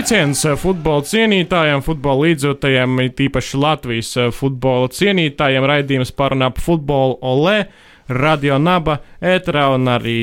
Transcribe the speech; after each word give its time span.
Sveiciens 0.00 0.46
eh, 0.48 0.54
futbola 0.56 1.02
cienītājiem, 1.04 1.82
futbola 1.84 2.24
līdzjūtējiem, 2.24 3.00
tīpaši 3.18 3.58
Latvijas 3.60 4.14
eh, 4.16 4.28
futbola 4.32 4.88
cienītājiem. 4.96 5.66
Raidījums 5.68 6.14
parunā 6.16 6.46
par 6.56 6.64
futbolu 6.64 7.18
OLE, 7.20 7.66
Radio 8.08 8.56
Naba, 8.56 8.94
ēterā 9.20 9.66
un 9.74 9.90
arī 9.92 10.14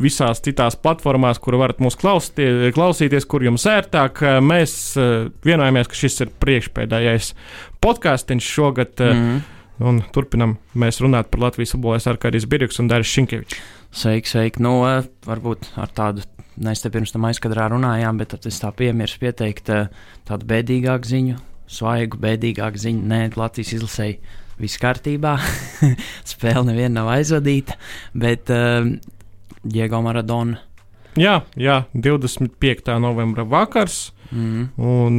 visās 0.00 0.40
citās 0.40 0.78
platformās, 0.80 1.36
kur 1.42 1.58
varat 1.60 1.82
mūs 1.84 1.98
klausīties, 2.00 2.72
klausīties 2.78 3.28
kur 3.28 3.44
jums 3.44 3.68
ērtāk. 3.68 4.22
Eh, 4.24 4.38
mēs 4.40 4.78
vienojamies, 5.44 5.90
ka 5.92 6.00
šis 6.00 6.16
ir 6.24 6.32
priekšpēdējais 6.40 7.34
podkāsts 7.84 8.40
šogad. 8.40 8.96
Mm 8.96 9.20
-hmm. 9.20 9.44
Un 9.84 10.00
turpinam 10.12 10.56
mēs 10.72 11.02
runāt 11.04 11.28
par 11.28 11.40
Latvijas 11.40 11.76
futbolu. 11.76 11.96
Es 11.96 12.06
ar 12.06 12.16
Kādijas 12.16 12.48
Birjuks 12.48 12.80
un 12.80 12.88
Dāris 12.88 13.12
Šinkevičs. 13.12 13.60
Sveiki, 13.92 14.28
sveiki. 14.28 14.62
Nu, 14.62 14.80
varbūt 15.26 15.68
ar 15.76 15.92
tādu 15.92 16.24
Mēs 16.56 16.80
te 16.80 16.90
pirms 16.92 17.12
tam 17.12 17.26
aizkadrā 17.28 17.66
runājām, 17.72 18.16
bet 18.20 18.36
es 18.48 18.60
tā 18.62 18.70
piemirstu 18.72 19.20
pieteikt 19.26 19.68
eh, 19.74 19.90
tādu 20.28 20.48
bēdīgāku 20.48 21.10
ziņu, 21.10 21.38
svaigu, 21.68 22.20
bēdīgāku 22.22 22.80
ziņu. 22.80 23.02
Nē, 23.10 23.20
Latvijas 23.36 23.74
izlasēji 23.76 24.16
viss 24.60 24.80
kārtībā. 24.80 25.34
Spēle 26.32 26.64
neviena 26.70 27.02
nav 27.02 27.12
aizvadīta, 27.18 27.76
bet 28.16 28.52
uh, 28.54 28.88
Diego 29.66 30.00
Maradona. 30.06 30.62
Jā, 31.20 31.40
jā, 31.56 31.80
25. 31.94 32.92
novembra 33.00 33.46
vakars. 33.48 34.10
Mm. 34.34 34.64
Un 34.82 35.18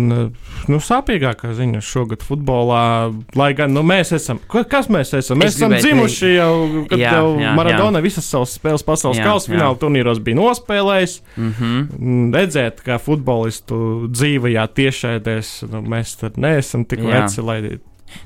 nu, 0.67 0.79
sāpīgākā 0.83 1.53
ziņa 1.55 1.81
šogad 1.85 2.23
futbolā, 2.27 3.13
lai 3.39 3.49
gan 3.55 3.71
nu, 3.75 3.83
mēs 3.87 4.11
esam, 4.17 4.41
kas 4.51 4.89
mēs 4.91 5.13
esam? 5.15 5.39
Mēs 5.39 5.55
es 5.55 5.61
esam 5.61 5.75
dzimuši 5.77 6.19
teikt. 6.25 6.35
jau, 6.35 6.83
kad 6.91 7.01
jā, 7.01 7.13
jau 7.15 7.29
jā, 7.41 7.53
Maradona 7.57 8.01
jā. 8.01 8.07
visas 8.09 8.27
savas 8.27 8.57
spēles 8.57 8.85
pasaules 8.87 9.21
kausa 9.23 9.53
fināla 9.53 9.79
turnīros 9.79 10.21
bija 10.23 10.41
nospēlējis. 10.41 11.19
Mm 11.37 11.53
-hmm. 11.59 12.31
Redzēt, 12.35 12.83
kā 12.85 12.99
futbolistu 12.99 14.09
dzīvajā 14.11 14.67
tiešēdēs, 14.81 15.53
nu, 15.71 15.83
mēs 15.95 16.17
tad 16.19 16.37
neesam 16.37 16.85
tik 16.85 17.05
veci, 17.07 17.41
lai 17.41 17.61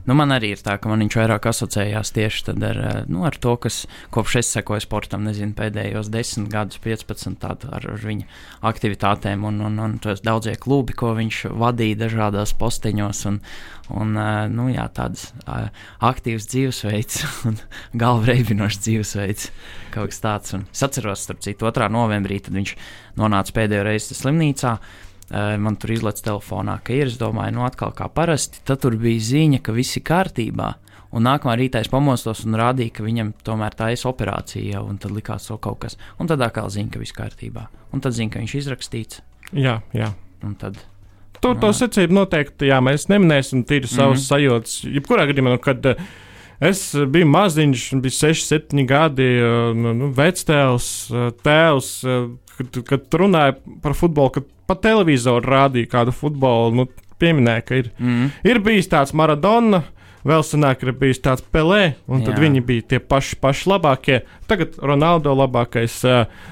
Nu, 0.05 0.15
man 0.17 0.33
arī 0.33 0.51
ir 0.55 0.61
tā, 0.61 0.75
ka 0.81 0.89
man 0.89 1.01
viņš 1.03 1.17
vairāk 1.17 1.47
asociējās 1.51 2.13
tieši 2.15 2.53
ar, 2.53 2.79
eh, 2.79 3.01
nu, 3.11 3.23
ar 3.27 3.37
to, 3.41 3.55
kas 3.61 3.83
kopš 4.13 4.37
es 4.41 4.51
sekoju 4.55 4.83
sportam, 4.83 5.25
nezinu, 5.25 5.55
pēdējos 5.57 6.11
10 6.13 6.49
gadus, 6.51 6.79
15 6.83 7.37
tādu 7.41 7.69
ar, 7.73 7.85
ar 7.95 8.05
viņa 8.05 8.27
aktivitātēm 8.71 9.45
un, 9.47 9.61
un, 9.65 9.79
un 9.81 9.97
tos 10.03 10.23
daudzie 10.25 10.55
klubi, 10.61 10.95
ko 10.97 11.13
viņš 11.17 11.43
vadīja 11.57 12.03
dažādās 12.05 12.53
posteņos. 12.61 13.25
Un, 13.31 13.41
un, 13.89 14.15
eh, 14.17 14.47
nu, 14.53 14.69
jā, 14.73 14.87
tāds 14.93 15.29
eh, 15.45 15.69
aktīvs 16.11 16.49
dzīvesveids 16.53 17.21
un 17.49 17.61
galvreibinošs 17.97 18.81
dzīvesveids. 18.85 19.51
Kaut 19.95 20.13
kas 20.13 20.25
tāds. 20.25 20.57
Un 20.57 20.67
es 20.69 20.83
atceros, 20.85 21.25
starp 21.25 21.41
citu, 21.45 21.69
2. 21.69 21.89
novembrī 21.93 22.41
viņš 22.47 22.75
nonāca 23.19 23.57
pēdējo 23.57 23.87
reizi 23.87 24.17
slimnīcā. 24.17 24.77
Eh, 25.31 25.57
man 25.57 25.77
tur 25.79 25.93
izlaiž 25.95 26.25
telefonā, 26.25 26.81
ka 26.83 26.95
ir. 26.95 27.07
Es 27.07 27.17
domāju, 27.19 27.55
nu, 27.55 27.63
atkal 27.63 27.93
kā 27.95 28.09
parasti. 28.11 28.59
Tad 28.67 28.83
tur 28.83 28.97
bija 28.99 29.23
ziņa, 29.31 29.61
ka 29.63 29.75
viss 29.75 29.95
ir 29.95 30.03
kārtībā. 30.07 30.73
Un 31.15 31.25
nākamā 31.27 31.57
rītā 31.59 31.81
es 31.83 31.91
pamostos 31.91 32.43
un 32.47 32.55
rādīju, 32.59 32.93
ka 32.95 33.03
viņam 33.03 33.33
tomēr 33.47 33.75
tā 33.75 33.89
ir 33.91 34.05
operācija 34.07 34.83
un 34.83 34.99
tad 34.99 35.11
likās, 35.15 35.47
ka 35.51 35.59
kaut 35.59 35.81
kas. 35.83 35.97
Un 36.19 36.27
tad 36.31 36.43
atkal 36.43 36.69
zina, 36.71 36.91
ka 36.91 36.99
viss 36.99 37.15
kārtībā. 37.15 37.67
Un 37.91 38.03
tad 38.03 38.15
zina, 38.15 38.31
ka 38.31 38.39
viņš 38.43 38.55
ir 38.55 38.63
izrakstīts. 38.63 39.21
Jā, 39.51 39.81
jā. 39.95 40.13
Un 40.43 40.55
tad 40.59 40.79
To, 41.41 41.55
to 41.57 41.71
secību 41.73 42.13
noteikti, 42.13 42.67
jā, 42.69 42.77
mēs 42.85 43.07
neminēsim 43.09 43.63
tīri 43.65 43.89
savus 43.89 44.19
mm 44.19 44.21
-hmm. 44.21 44.27
sajūtas. 44.29 44.73
Jebkurā 44.93 45.25
gadījumā, 45.25 45.55
nu, 45.55 45.61
kad 45.63 45.85
uh, 45.89 46.03
es 46.59 46.83
biju 46.93 47.25
maziņš, 47.25 47.85
bija 48.03 48.17
6, 48.17 48.45
7 48.53 48.85
gadi, 48.85 49.29
uh, 49.41 49.71
nu, 49.73 50.11
vectēls, 50.13 50.89
uh, 51.09 51.31
tēvs, 51.41 51.89
uh, 52.05 52.29
kad, 52.61 52.81
kad 52.87 53.21
runāja 53.21 53.57
par 53.83 53.97
futbolu, 53.97 54.37
kad 54.37 54.51
pa 54.69 54.77
televizoru 54.79 55.51
rādīja 55.51 55.89
kādu 55.97 56.15
futbolu, 56.15 56.75
nu, 56.81 56.87
pieminēja, 57.21 57.65
ka 57.65 57.81
ir, 57.81 57.89
mm. 57.99 58.29
ir 58.47 58.61
bijis 58.63 58.91
tāds 58.91 59.17
Maradona. 59.17 59.85
Vēl 60.21 60.43
senāk 60.45 60.83
ir 60.85 60.91
bijis 60.93 61.17
tāds 61.17 61.41
Pelē, 61.41 61.95
un 62.05 62.19
tad 62.21 62.35
Jā. 62.35 62.41
viņi 62.43 62.61
bija 62.61 62.83
tie 62.91 62.97
paši, 63.01 63.39
paši 63.41 63.71
labākie. 63.71 64.19
Tagad 64.45 64.75
Ronaldo 64.77 65.33
labākais, 65.33 65.95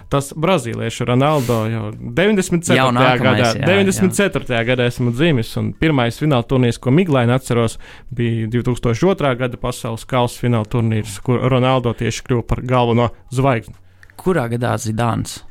tas 0.09 0.31
brazīliešu 0.33 1.05
Ronaldo 1.05 1.59
jau 1.69 1.83
94. 1.93 2.79
Jau 2.79 2.87
gadā, 2.97 3.51
jā, 3.59 3.67
94. 3.69 4.49
Jā. 4.57 4.63
gadā 4.71 4.87
esmu 4.89 5.13
dzimis, 5.13 5.51
un 5.61 5.67
pirmais 5.77 6.17
fināla 6.17 6.47
turnīrs, 6.49 6.81
ko 6.81 6.89
Miglaini 6.97 7.35
atceros, 7.35 7.77
bija 8.09 8.49
2002. 8.57 9.35
gada 9.43 9.61
pasaules 9.61 10.07
kausa 10.09 10.41
fināla 10.41 10.65
turnīrs, 10.65 11.19
kur 11.21 11.45
Ronaldo 11.53 11.93
tieši 11.99 12.25
kļuva 12.25 12.47
par 12.49 12.63
galveno 12.65 13.11
zvaigzni. 13.29 13.77
Kurā 14.17 14.49
gadā 14.49 14.73
Zidāns 14.81 15.43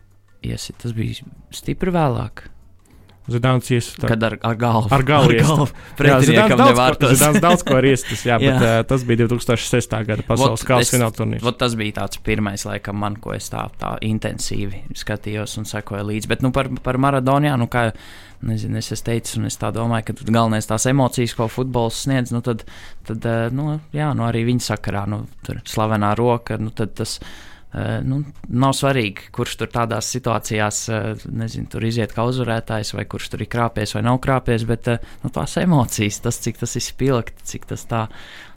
iesit? 0.47 0.78
Tas 0.82 0.94
bija 0.97 1.26
stipri 1.54 1.94
vēlāk. 1.94 2.49
Zidāns 3.28 3.69
iesita. 3.69 4.09
Kad 4.09 4.22
ar, 4.25 4.38
ar 4.41 4.54
galvu. 4.56 4.88
Ar 4.94 5.03
galvu. 5.04 5.34
Ar 5.37 5.43
galvu. 5.44 5.66
Daudz, 6.00 6.28
ko, 6.97 7.10
Zidāns 7.12 7.41
daudz 7.44 7.65
ko 7.66 7.76
ir 7.76 7.91
iestis, 7.91 8.22
jā, 8.25 8.38
jā. 8.41 8.54
bet 8.54 8.65
uh, 8.65 8.77
tas 8.88 9.04
bija 9.09 9.27
2006. 9.28 9.97
gada 10.09 10.25
pasaules 10.25 10.65
kausa 10.65 10.94
fināla 10.94 11.12
turnīrs. 11.16 11.44
Vot 11.44 11.59
tas 11.60 11.77
bija 11.77 11.98
tāds 12.00 12.22
pirmais, 12.25 12.65
laikam, 12.65 12.97
man, 13.03 13.19
ko 13.21 13.34
es 13.37 13.50
tā, 13.53 13.66
tā 13.81 13.91
intensīvi 14.09 14.81
skatījos 14.97 15.59
un 15.60 15.69
sekoju 15.69 16.06
līdzi. 16.09 16.31
Bet, 16.31 16.44
nu, 16.47 16.53
par, 16.56 16.71
par 16.84 16.97
Maradonu, 17.04 17.50
jā, 17.50 17.59
nu, 17.60 17.69
kā, 17.72 17.91
nezinu, 18.48 18.81
es 18.81 18.88
esmu 18.97 19.10
teicis, 19.10 19.37
un 19.43 19.50
es 19.50 19.60
tā 19.60 19.75
domāju, 19.77 20.09
ka 20.09 20.31
galvenais 20.31 20.71
tās 20.71 20.88
emocijas, 20.88 21.37
ko 21.37 21.50
futbols 21.53 22.00
sniedz, 22.06 22.32
nu, 22.32 22.41
tad, 22.47 22.65
tad 23.10 23.28
nu, 23.53 23.75
jā, 23.93 24.09
nu, 24.16 24.25
arī 24.31 24.47
viņa 24.48 24.71
sakarā, 24.71 25.04
nu, 25.12 25.27
tur 25.44 25.60
slavenā 25.69 26.15
roka, 26.16 26.56
nu, 26.62 26.72
tad 26.72 26.97
tas. 26.97 27.19
Uh, 27.21 27.44
nu, 28.05 28.23
nav 28.49 28.73
svarīgi, 28.73 29.29
kurš 29.34 29.59
tur 29.61 29.69
tādās 29.73 30.09
situācijās, 30.15 30.81
uh, 30.89 31.25
nezinu, 31.29 31.69
tur 31.69 31.84
iziet 31.84 32.15
kā 32.17 32.25
uzvarētājs, 32.25 32.95
vai 32.97 33.05
kurš 33.05 33.29
tur 33.34 33.45
ir 33.45 33.51
krāpies 33.53 33.93
vai 33.93 34.05
nav 34.06 34.23
krāpies, 34.25 34.65
bet 34.69 34.89
uh, 34.89 35.03
nu, 35.25 35.33
tās 35.34 35.59
emocijas, 35.61 36.23
tas, 36.25 36.41
cik 36.45 36.62
tas 36.62 36.78
ir 36.81 36.84
spilgti, 36.87 37.45
cik 37.53 37.69
tas 37.69 37.84
tā. 37.91 38.07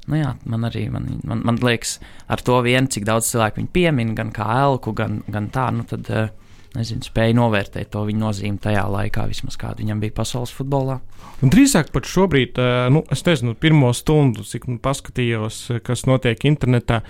Nu, 0.07 0.15
jā, 0.15 0.31
man 0.49 0.63
arī 0.65 0.85
man, 0.93 1.09
man, 1.27 1.43
man 1.45 1.59
liekas, 1.61 1.97
ar 2.31 2.41
to 2.41 2.55
vien, 2.63 2.87
cik 2.87 3.03
daudz 3.09 3.27
cilvēku 3.33 3.59
viņu 3.59 3.73
piemin, 3.75 4.15
gan 4.15 4.31
kā 4.33 4.47
elku, 4.63 4.95
gan, 4.97 5.19
gan 5.27 5.51
tā, 5.53 5.67
nu, 5.75 5.83
tad 5.87 6.07
nezinu, 6.77 7.03
spēja 7.03 7.35
novērtēt 7.35 7.91
to 7.91 8.05
viņa 8.07 8.23
nozīmi 8.23 8.61
tajā 8.63 8.85
laikā, 8.93 9.27
vismaz 9.29 9.59
kāda 9.59 9.83
viņam 9.83 10.01
bija 10.01 10.15
pasaules 10.21 10.55
futbolā. 10.55 11.01
Un 11.43 11.51
drīzāk 11.51 11.91
pat 11.91 12.07
šobrīd, 12.07 12.57
nu, 12.95 13.03
es 13.11 13.25
nezinu, 13.27 13.57
pirmo 13.59 13.91
stundu, 13.97 14.47
cik 14.47 14.69
nu 14.71 14.79
paskatījos, 14.81 15.59
kas 15.83 16.07
notiek 16.07 16.47
internetā, 16.47 17.01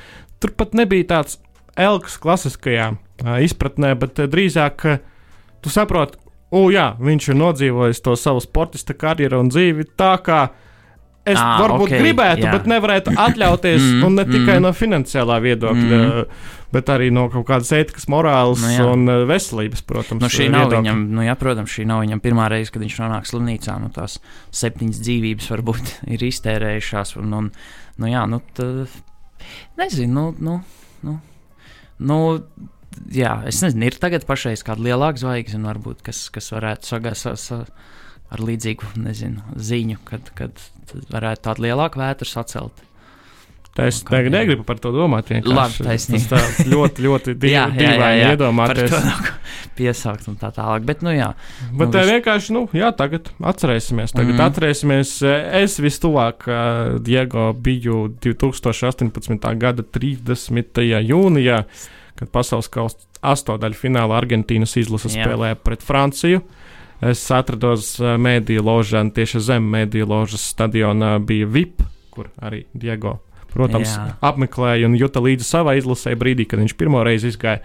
tur 0.42 0.56
pat 0.58 0.74
nebija 0.78 1.12
tāds 1.14 1.38
Elkas 1.80 2.18
klasiskajā 2.22 2.92
uh, 2.92 3.38
izpratnē, 3.46 3.94
bet 4.00 4.20
uh, 4.20 4.30
drīzāk 4.32 4.88
uh, 4.90 5.00
tu 5.64 5.72
saproti, 5.72 6.20
o, 6.52 6.66
jā, 6.74 6.92
viņš 7.00 7.32
ir 7.32 7.40
nodzīvojis 7.40 8.04
to 8.04 8.18
savu 8.20 8.42
sportista 8.44 8.96
karjeru 8.98 9.40
un 9.44 9.52
dzīvi 9.54 9.88
tā, 10.00 10.16
kā 10.24 10.42
es 11.22 11.38
ah, 11.38 11.60
varbūt 11.62 11.92
okay, 11.92 12.02
gribētu, 12.02 12.48
jā. 12.48 12.56
bet 12.56 12.68
nevarētu 12.70 13.14
atļauties, 13.14 13.84
mm, 13.86 14.02
un 14.08 14.18
ne 14.20 14.26
tikai 14.28 14.58
mm. 14.58 14.66
no 14.66 14.74
finansiālā 14.76 15.38
viedokļa. 15.46 16.02
Mm. 16.02 16.50
Bet 16.72 16.88
arī 16.88 17.10
no 17.12 17.26
kaut 17.28 17.44
kādas 17.50 17.68
ētikas, 17.76 18.06
morāles 18.08 18.62
nu, 18.64 18.70
jā. 18.72 18.84
un 18.88 19.10
veselības, 19.28 19.82
protams. 19.84 20.24
Nu, 20.24 20.30
šī 20.32 20.46
nav 20.48 20.70
viedokļa. 20.70 20.80
viņam, 20.80 21.02
nu, 21.18 21.26
jā, 21.26 21.34
protams, 21.40 21.74
šī 21.76 21.84
nav 21.90 22.00
viņam 22.06 22.22
pirmā 22.24 22.46
reize, 22.52 22.72
kad 22.72 22.86
viņš 22.86 22.96
nonāk 23.04 23.28
slimnīcā. 23.28 23.76
Nu, 23.84 23.92
tās 23.92 24.22
septiņas 24.56 25.02
dzīvības 25.04 25.52
varbūt 25.52 25.92
ir 26.16 26.24
iztērējušās. 26.30 27.18
Un, 27.20 27.36
un, 27.42 27.50
nu, 28.00 28.08
jā, 28.08 28.24
nu, 28.32 28.40
tā, 28.56 28.70
nezinu, 29.84 30.32
nu, 30.32 30.32
nu, 30.40 30.56
nu 31.04 31.18
Nu, 32.02 32.20
jā, 33.14 33.36
es 33.50 33.62
nezinu, 33.64 33.88
ir 33.88 33.98
tagad 34.02 34.26
pašreiz 34.30 34.64
kāda 34.66 34.88
lielāka 34.90 35.22
zvaigzne, 35.22 35.64
varbūt, 35.70 36.02
kas, 36.06 36.26
kas 36.34 36.52
varētu 36.54 36.90
sagāzties 36.90 37.50
ar 38.32 38.42
līdzīgu 38.42 38.94
nezinu, 39.04 39.44
ziņu, 39.60 40.00
kad, 40.08 40.32
kad 40.38 40.64
varētu 41.12 41.46
tādu 41.48 41.68
lielāku 41.68 42.02
vētru 42.02 42.30
sacelt. 42.30 42.86
Tā 43.72 43.86
es 43.88 44.02
tagad 44.04 44.34
negribu 44.34 44.66
par 44.68 44.82
to 44.84 44.90
domāt. 44.92 45.30
Labi, 45.48 45.86
taisnība. 45.86 46.42
Tas 46.42 46.58
ļoti, 46.68 47.04
ļoti 47.06 47.36
dīvaini 47.42 48.26
iedomāties. 48.34 48.96
Piesaukt 49.80 50.28
un 50.28 50.36
tā 50.42 50.50
tālāk. 50.52 50.84
Bet, 50.88 51.06
nu 51.06 51.14
jā. 51.16 51.30
Bet 51.70 51.88
nu, 51.88 51.94
tā 51.94 52.02
vis... 52.04 52.12
vienkārši, 52.18 52.56
nu, 52.58 52.66
jā, 52.76 52.90
tagad 52.98 53.30
atcerēsimies. 53.40 54.12
Tagad 54.18 54.34
mm. 54.34 54.44
atcerēsimies. 54.50 55.14
Es 55.62 55.78
vistuvāk 55.80 56.44
uh, 56.52 56.98
Diego 57.00 57.48
biju 57.56 58.10
2018. 58.20 59.40
gada 59.64 59.88
30. 59.88 60.84
jūnijā, 61.08 61.64
kad 62.20 62.34
pasaules 62.36 62.68
kausa 62.72 63.08
astotdaļu 63.24 63.78
finālā 63.78 64.20
Argentīnas 64.20 64.76
izlase 64.82 65.14
spēlēja 65.16 65.62
pret 65.64 65.88
Franciju. 65.88 66.44
Es 67.08 67.24
atrados 67.34 67.96
mēdīju 68.02 68.68
ložā, 68.68 69.02
tieši 69.16 69.48
zem 69.48 69.72
mēdīju 69.74 70.12
ložas 70.12 70.44
stadionā 70.52 71.16
bija 71.24 71.48
VIP, 71.50 71.86
kur 72.14 72.30
arī 72.44 72.66
Diego 72.78 73.22
protams, 73.54 73.96
Jā. 73.96 74.12
apmeklēja 74.32 74.90
un 74.90 74.98
juta 75.00 75.24
līdzi 75.24 75.48
savai 75.48 75.80
izlasē 75.82 76.16
brīdī, 76.20 76.48
kad 76.50 76.64
viņš 76.64 76.78
pirmo 76.80 77.04
reizi 77.08 77.32
izgāja 77.34 77.62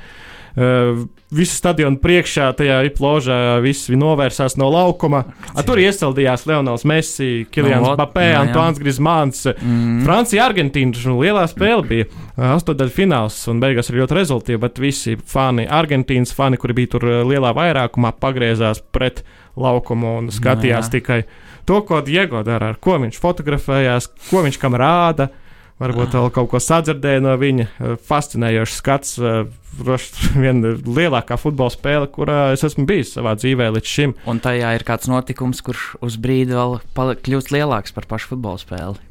Uh, 0.57 1.05
Visu 1.37 1.53
stadionu 1.59 1.99
priekšā, 2.01 2.47
tajā 2.57 2.79
pložā, 2.97 3.59
viss 3.61 3.91
novērsās 3.93 4.55
no 4.57 4.71
laukuma. 4.73 5.25
A, 5.53 5.65
tur 5.67 5.77
iesildījās 5.83 6.47
Leonels 6.49 6.87
Messi, 6.89 7.45
Kilians 7.53 7.83
No, 7.83 7.91
Bapē, 7.99 8.23
no, 8.23 8.31
jā. 8.31 8.39
Antoine 8.47 8.81
Grismans. 8.81 9.43
Mm. 9.51 9.99
Francija, 10.07 10.47
Argentīna, 10.47 10.95
tur 10.97 11.19
lielā 11.19 11.43
spēle 11.51 11.85
bija. 11.85 12.09
Astotdaļa 12.55 12.95
fināls 12.95 13.37
un 13.53 13.61
beigās 13.61 13.91
arī 13.91 14.01
ļoti 14.05 14.17
rezultāti, 14.17 14.61
bet 14.63 14.81
visi 14.81 15.19
fani, 15.19 15.67
Argentīnas 15.67 16.33
fani, 16.33 16.57
kuri 16.63 16.79
bija 16.79 16.95
tur 16.95 17.05
eh, 17.11 17.21
lielā 17.27 17.53
vairākumā, 17.59 18.15
pagriezās 18.23 18.81
pret 18.95 19.27
laukumu 19.61 20.15
un 20.23 20.31
skatījās 20.33 20.89
jā. 20.89 20.95
tikai 20.97 21.21
to, 21.69 21.83
ko 21.85 22.01
Diego 22.07 22.41
dara, 22.47 22.71
ar 22.73 22.81
ko 22.81 22.97
viņš 23.03 23.19
fotografējās, 23.21 24.09
ko 24.31 24.47
viņš 24.47 24.63
kam 24.63 24.79
rāda. 24.79 25.29
Varbūt 25.77 26.15
vēl 26.17 26.31
kaut 26.33 26.49
ko 26.55 26.61
sadzirdēja 26.63 27.21
no 27.21 27.35
viņa. 27.37 27.67
Eh, 27.69 27.97
Fascinējošs 28.09 28.77
skats, 28.81 29.17
eh, 29.21 29.49
viena 30.45 30.73
lielākā 30.81 31.37
futbola 31.41 31.73
spēle, 31.75 32.09
kurā 32.13 32.53
es 32.55 32.65
esmu 32.65 32.87
bijis 32.89 33.13
savā 33.19 33.35
dzīvē 33.37 33.69
līdz 33.75 33.91
šim. 33.97 34.15
Un 34.31 34.41
tajā 34.41 34.73
ir 34.79 34.87
kāds 34.89 35.11
notikums, 35.13 35.61
kurš 35.67 35.91
uz 36.01 36.17
brīdi 36.17 36.57
vēl 36.57 36.81
kļūst 36.97 37.53
lielāks 37.53 37.93
par 37.97 38.09
pašu 38.09 38.33
futbola 38.33 38.63
spēli. 38.63 39.03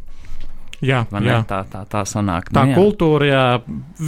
Jā, 0.84 1.06
jā. 1.24 1.38
Tā, 1.48 1.62
tā, 1.72 1.84
tā 1.88 2.02
sanāk. 2.08 2.50
Tā 2.54 2.66
nu, 2.68 2.76
kultūra, 2.76 3.28
jā, 3.30 3.44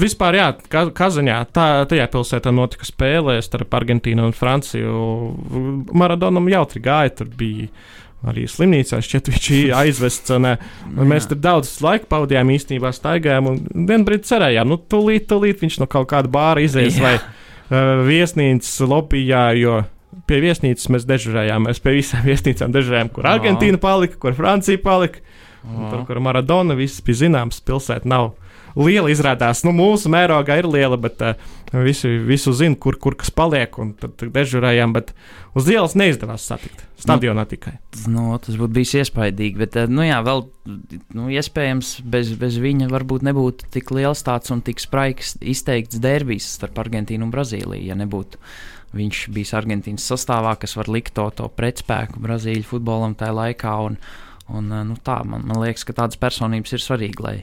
vispār, 0.01 0.35
jā, 0.35 0.47
Ka- 0.67 0.89
Kazaņā, 0.97 1.37
tā, 1.55 1.67
tajā 1.89 2.07
pilsētā 2.11 2.51
notika 2.53 2.87
spēlē 2.87 3.37
starp 3.45 3.77
Argentīnu 3.79 4.27
un 4.27 4.35
Franciju. 4.35 4.97
Maradonam 5.95 6.49
jautri 6.51 6.83
gāja, 6.83 7.15
tur 7.21 7.31
bija 7.39 7.69
arī 8.25 8.45
slimnīcā, 8.49 8.99
šķiet, 9.03 9.29
viņš 9.33 9.49
bija 9.53 9.81
aizvests. 9.83 10.31
Un, 10.35 10.45
eh, 10.45 10.63
un 10.89 11.09
mēs 11.09 11.29
tur 11.29 11.39
daudz 11.41 11.75
laika 11.85 12.09
pavadījām 12.09 12.53
īstenībā, 12.55 12.93
staigājām 12.95 13.51
un 13.51 13.59
vienā 13.73 14.07
brīdī 14.07 14.31
cerējām, 14.31 14.71
nu, 14.71 14.79
tūlīt, 14.79 15.27
tūlīt 15.29 15.61
viņš 15.61 15.81
no 15.83 15.89
kaut 15.91 16.09
kāda 16.13 16.31
bāra 16.31 16.63
izies 16.63 16.97
vai 17.03 17.17
uh, 17.17 18.01
viesnīcas 18.07 18.73
lobbyjā, 18.87 19.45
jo 19.61 19.83
pie 20.27 20.41
viesnīcas 20.43 20.89
mēs 20.93 21.05
dežurējām. 21.07 21.69
Mēs 21.69 21.81
pie 21.83 21.97
visām 21.99 22.25
viesnīcām 22.25 22.73
dežurējām, 22.75 23.13
kur. 23.13 23.29
Argentīna 23.29 23.79
palika, 23.81 24.17
kur 24.21 24.37
Francija 24.37 24.81
palika. 24.81 25.23
Tur, 25.67 26.03
kur 26.07 26.19
Maradona 26.23 26.77
viss 26.77 27.03
bija 27.03 27.25
zināms, 27.25 27.59
pilsēta 27.65 28.07
nav 28.07 28.31
liela. 28.77 29.11
Izrādās, 29.11 29.63
nu, 29.65 29.73
mūsu 29.75 30.11
mērogā 30.13 30.59
ir 30.61 30.67
liela, 30.69 30.99
bet 31.01 31.23
uh, 31.25 31.49
visi, 31.73 32.09
visu 32.23 32.53
zina, 32.55 32.77
kur, 32.79 32.97
kur 33.01 33.17
kas 33.17 33.31
paliek. 33.33 33.77
Un 33.81 33.93
tad, 33.97 34.21
dežurējām, 34.21 34.93
bet 34.95 35.13
uz 35.57 35.69
ielas 35.71 35.97
neizdevās 35.97 36.45
satikt. 36.47 36.83
Stadionā 36.97 37.45
tikai. 37.49 37.75
Nu, 38.09 38.31
tas 38.41 38.57
būtu 38.57 38.73
bijis 38.79 38.95
iespaidīgi, 39.03 39.59
bet, 39.61 39.75
eh, 39.77 39.89
nu, 39.91 40.01
jā, 40.05 40.17
vēl, 40.25 40.47
nu, 41.17 41.27
iespējams, 41.33 41.99
bez, 42.01 42.31
bez 42.39 42.57
viņa 42.61 42.89
varbūt 42.89 43.25
nebūtu 43.27 43.69
tik 43.73 43.91
liels 43.93 44.23
tāds 44.25 44.53
un 44.53 44.63
tik 44.65 44.81
spraigs 44.81 45.35
izteikts 45.41 46.01
derbijs 46.01 46.49
starp 46.57 46.79
Argentīnu 46.81 47.27
un 47.27 47.33
Brazīliju. 47.33 47.85
Ja 47.85 47.97
nebūtu 47.99 48.41
viņš 48.97 49.27
bijis 49.35 49.53
Argentīnas 49.57 50.07
sastāvā, 50.09 50.55
kas 50.57 50.73
var 50.79 50.89
likt 50.89 51.13
to, 51.17 51.27
to 51.37 51.49
pretspēku 51.53 52.23
Brazīļu 52.23 52.65
futbolam 52.65 53.13
tajā 53.19 53.35
laikā. 53.43 53.75
Un, 53.91 53.99
un, 54.49 54.71
eh, 54.73 54.83
nu, 54.89 54.97
tā, 54.97 55.21
man, 55.27 55.45
man 55.45 55.61
liekas, 55.61 55.85
ka 55.85 55.97
tādas 56.01 56.17
personības 56.17 56.73
ir 56.73 56.81
svarīgas, 56.81 57.23
lai, 57.27 57.37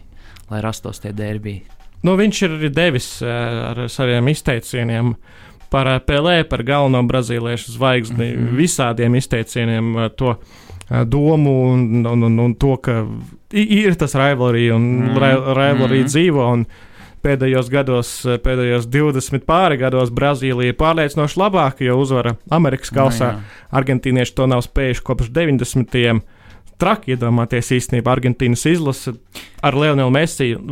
lai 0.51 0.61
rastos 0.65 1.01
tie 1.03 1.13
derbiji. 1.17 1.65
Nu, 2.05 2.19
viņš 2.21 2.43
ir 2.45 2.59
arī 2.59 2.71
devis 2.75 3.09
uh, 3.23 3.31
ar 3.71 3.85
saviem 3.89 4.29
izteicieniem 4.29 5.15
par 5.73 5.89
Pelē, 6.07 6.43
par 6.47 6.63
galveno 6.67 7.01
brazīliešu 7.09 7.75
zvaigzni, 7.75 8.29
mm. 8.35 8.43
-hmm. 8.43 8.57
visādiem 8.61 9.17
izteicieniem 9.17 9.95
uh, 9.97 10.09
to 10.17 10.35
uh, 10.37 11.03
domu 11.07 11.55
un, 11.73 12.07
un, 12.07 12.23
un, 12.23 12.39
un 12.39 12.55
to, 12.55 12.77
ka 12.77 13.07
ir 13.53 13.95
tas 13.95 14.15
rivalry 14.15 14.71
un 14.71 14.83
mm. 14.83 15.17
rivalry 15.57 16.01
Mhm. 16.01 16.07
dzīvo. 16.07 16.53
Un, 16.53 16.67
Pēdējos 17.25 17.71
gados, 17.73 18.09
pēdējos 18.45 18.85
20 18.93 19.47
pāri 19.49 19.79
gados 19.81 20.11
Brazīlija 20.13 20.75
pārliecinoši 20.77 21.39
labāka, 21.41 21.81
jo 21.81 21.97
uzvara 21.97 22.35
Amerikas 22.51 22.93
kausā. 22.93 23.31
Nu, 23.33 23.39
jā. 23.39 23.79
Argentīnieši 23.81 24.35
to 24.37 24.47
nav 24.47 24.61
spējuši 24.67 25.03
kopš 25.03 25.31
90. 25.33 26.21
Traki 26.81 27.15
iedomāties 27.15 27.71
īstenībā 27.77 28.15
Argentīnas 28.17 28.65
izlase 28.71 29.15
ar 29.65 29.77
Leonelu. 29.79 30.11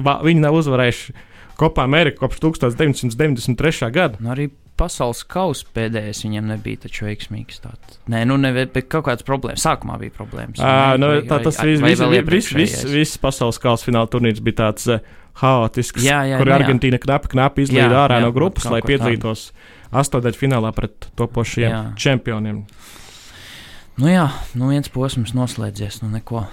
Va, 0.02 0.18
viņi 0.24 0.42
nav 0.42 0.58
uzvarējuši 0.62 1.14
Kopā 1.62 1.84
Ameriku 1.84 2.24
kopš 2.24 2.40
1993. 2.42 3.90
gada. 3.92 4.18
Nu, 4.18 4.32
arī 4.32 4.48
pasaules 4.80 5.20
kausa 5.28 5.68
pēdējais 5.76 6.24
viņam 6.24 6.48
nebija 6.50 6.80
taču 6.86 7.06
veiksmīgs. 7.06 7.60
Tāds. 7.62 7.98
Nē, 8.10 8.24
nu, 8.26 8.38
ne, 8.40 8.50
bet 8.56 8.88
kaut 8.90 9.06
kādas 9.06 9.26
problēmas. 9.26 9.62
Sākumā 9.62 9.98
bija 10.00 10.14
problēmas. 10.16 10.62
À, 10.62 10.96
nu, 10.98 11.12
tā, 11.28 11.38
tas 11.44 11.60
viss 11.60 11.84
vai 11.84 11.92
vis, 11.92 12.02
vēl 12.02 12.16
vis, 12.58 12.78
vis, 12.88 13.16
pasaules 13.20 13.60
kausa 13.62 13.86
fināla 13.86 14.10
turnīrs 14.10 14.42
bija 14.42 14.62
tāds 14.64 14.88
uh, 14.90 15.04
haotisks, 15.42 16.02
Jā, 16.04 16.22
jā, 16.28 16.40
kur 16.40 16.48
nu 16.48 16.54
jā. 16.54 16.58
Argentīna 16.60 17.00
knapi, 17.02 17.30
knapi 17.36 17.66
izlīda 17.68 18.02
ārā 18.04 18.18
jā, 18.20 18.26
no 18.26 18.32
grupas, 18.34 18.66
lai 18.72 18.82
piedalītos 18.84 19.50
astotdaļu 20.02 20.40
finālā 20.40 20.72
pret 20.76 21.08
topošiem 21.20 21.68
Jā. 21.68 21.82
čempioniem. 22.00 22.62
Nu 24.00 24.08
jā, 24.08 24.28
nu 24.56 24.70
viens 24.72 24.88
posms 24.92 25.34
noslēdzies, 25.36 26.00
nu 26.04 26.12
neko. 26.14 26.46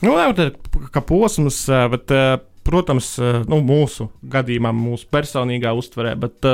Nu, 0.00 0.14
jā, 0.16 0.30
tā 0.36 0.48
ir 0.48 0.86
kā 0.94 1.02
posms, 1.04 1.58
ā, 1.68 1.84
bet, 1.92 2.12
ā, 2.14 2.38
protams, 2.64 3.12
nu, 3.50 3.60
mūsu 3.64 4.08
gadījumā, 4.32 4.72
mūsu 4.76 5.08
personīgā 5.12 5.74
uztverē. 5.76 6.14
Bet, 6.20 6.48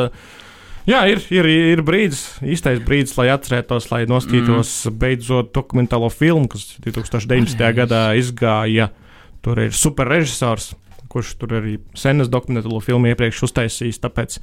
jā, 0.89 1.05
ir, 1.13 1.23
ir, 1.35 1.51
ir 1.77 1.83
brīdis, 1.87 2.25
īstais 2.43 2.83
brīdis, 2.83 3.15
lai 3.21 3.29
atcerētos, 3.35 3.91
lai 3.93 4.03
noskatītos 4.11 4.73
mm. 4.89 4.99
beidzot 5.03 5.53
dokumentālo 5.55 6.11
filmu, 6.11 6.51
kas 6.51 6.73
2019. 6.83 7.55
Pareizi. 7.55 7.79
gadā 7.83 8.03
izgāja. 8.19 8.91
Tur 9.47 9.61
ir 9.63 9.75
superrežisors, 9.79 10.73
kurš 11.13 11.35
tur 11.41 11.57
arī 11.61 11.77
senas 11.99 12.31
dokumentālo 12.33 12.81
filmu 12.85 13.11
iepriekš 13.11 13.43
uztaisījis. 13.47 14.01
Tāpēc 14.03 14.39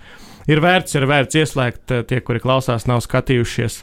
ir 0.52 0.62
vērts, 0.64 0.98
ir 0.98 1.08
vērts 1.10 1.40
ieslēgt 1.42 1.94
ā, 1.96 2.02
tie, 2.10 2.20
kuri 2.26 2.42
klausās, 2.44 2.88
nav 2.90 3.02
skatījušies. 3.06 3.80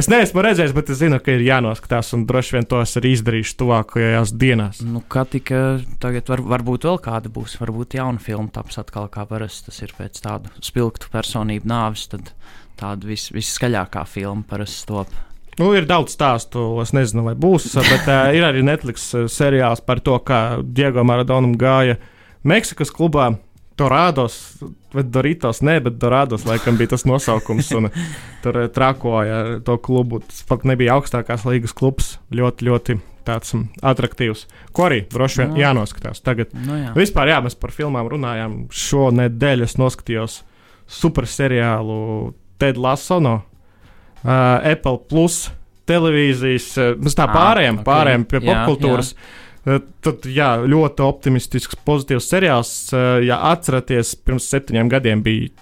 Es 0.00 0.10
neesmu 0.12 0.44
redzējis, 0.44 0.74
bet 0.76 0.92
es 0.94 1.00
zinu, 1.02 1.20
ka 1.22 1.34
ir 1.34 1.44
jānoskatās, 1.46 2.14
un 2.16 2.24
droši 2.28 2.58
vien 2.58 2.68
to 2.70 2.80
es 2.84 2.94
arī 3.00 3.14
izdarīšu 3.18 3.58
tuvākajās 3.62 4.34
dienās. 4.38 4.82
Nu, 4.86 5.02
kā 5.02 5.26
tika 5.30 5.80
tagad, 6.02 6.30
var, 6.32 6.44
varbūt 6.56 6.88
vēl 6.88 7.02
kāda 7.04 7.32
būs, 7.34 7.58
varbūt 7.62 7.98
jauna 8.00 8.22
filma 8.22 8.50
taps 8.54 8.80
atkal 8.82 9.10
kā 9.12 9.26
parasti. 9.30 9.70
Tas 9.70 9.84
ir 9.86 9.94
pēc 9.96 10.24
tādu 10.24 10.52
spilgtu 10.64 11.12
personību 11.12 11.70
nāves, 11.70 12.08
tad 12.12 12.34
tāda 12.80 13.08
vis, 13.08 13.30
visskaļākā 13.34 14.04
filma 14.10 14.44
parasti 14.48 14.90
top. 14.90 15.14
Nu, 15.60 15.68
ir 15.76 15.86
daudz 15.86 16.16
stāstu, 16.16 16.64
es 16.82 16.90
nezinu, 16.96 17.22
vai 17.28 17.36
būs, 17.38 17.68
bet 17.78 18.08
uh, 18.10 18.32
ir 18.34 18.42
arī 18.46 18.64
Netflix 18.66 19.06
uh, 19.14 19.28
seriāls 19.30 19.84
par 19.86 20.00
to, 20.02 20.16
kā 20.26 20.58
Diego 20.66 21.04
Maradonam 21.06 21.54
gāja 21.58 22.00
Meksikas 22.44 22.92
klubā. 22.94 23.32
Dorādos, 23.74 24.34
vai 24.94 25.02
Doritos, 25.02 25.58
nē, 25.66 25.80
bet 25.82 25.96
Dorādos 25.98 26.44
laikam 26.46 26.76
bija 26.78 26.92
tas 26.92 27.02
nosaukums. 27.08 27.72
Un, 27.74 27.88
tur 28.44 28.60
eh, 28.60 28.68
trakoja 28.70 29.40
to 29.66 29.74
klubu. 29.82 30.20
Tas 30.28 30.44
pat 30.46 30.62
nebija 30.68 30.94
augstākās 30.94 31.42
līgas 31.48 31.74
klubs. 31.74 32.12
Ļoti, 32.30 32.68
ļoti 32.68 32.96
tāds 33.26 33.54
mm, 33.56 33.82
attraktīvs. 33.82 34.44
Ko 34.76 34.86
arī 34.88 35.00
droši 35.10 35.42
vien 35.42 35.54
Nu. 35.56 35.60
jānoskatās. 35.64 36.22
Tagad 36.22 36.54
Nu, 36.54 36.76
jā. 36.78 36.92
Vispār, 36.94 37.32
jā, 37.32 37.40
mēs 37.42 37.58
par 37.58 37.74
filmām 37.74 38.08
runājām. 38.12 38.56
Šonadēļ 38.70 39.66
es 39.66 39.74
noskatījos 39.80 40.42
super 40.86 41.26
seriālu 41.26 42.34
Ted 42.60 42.78
Lasso 42.78 43.18
no 43.24 43.40
uh, 43.40 44.60
Apple 44.60 45.00
Plus 45.10 45.48
televīzijas. 45.88 46.68
Uh, 46.78 47.08
tā 47.10 47.26
Ā, 47.26 47.32
pārējām, 47.32 47.80
ok. 47.80 47.82
okay. 47.82 47.90
pārējām 47.90 48.28
pie 48.30 48.40
Jā, 48.40 48.46
popkultūras. 48.50 49.14
Uh, 49.64 49.80
Tad, 50.04 50.26
jā, 50.28 50.50
ļoti 50.68 51.04
optimistisks, 51.04 51.78
pozitīvs 51.86 52.28
seriāls. 52.28 52.72
Uh, 52.92 53.18
Ja 53.24 53.40
atceraties, 53.52 54.14
pirms 54.20 54.48
septiņiem 54.52 54.90
gadiem 54.92 55.24
bija 55.24 55.52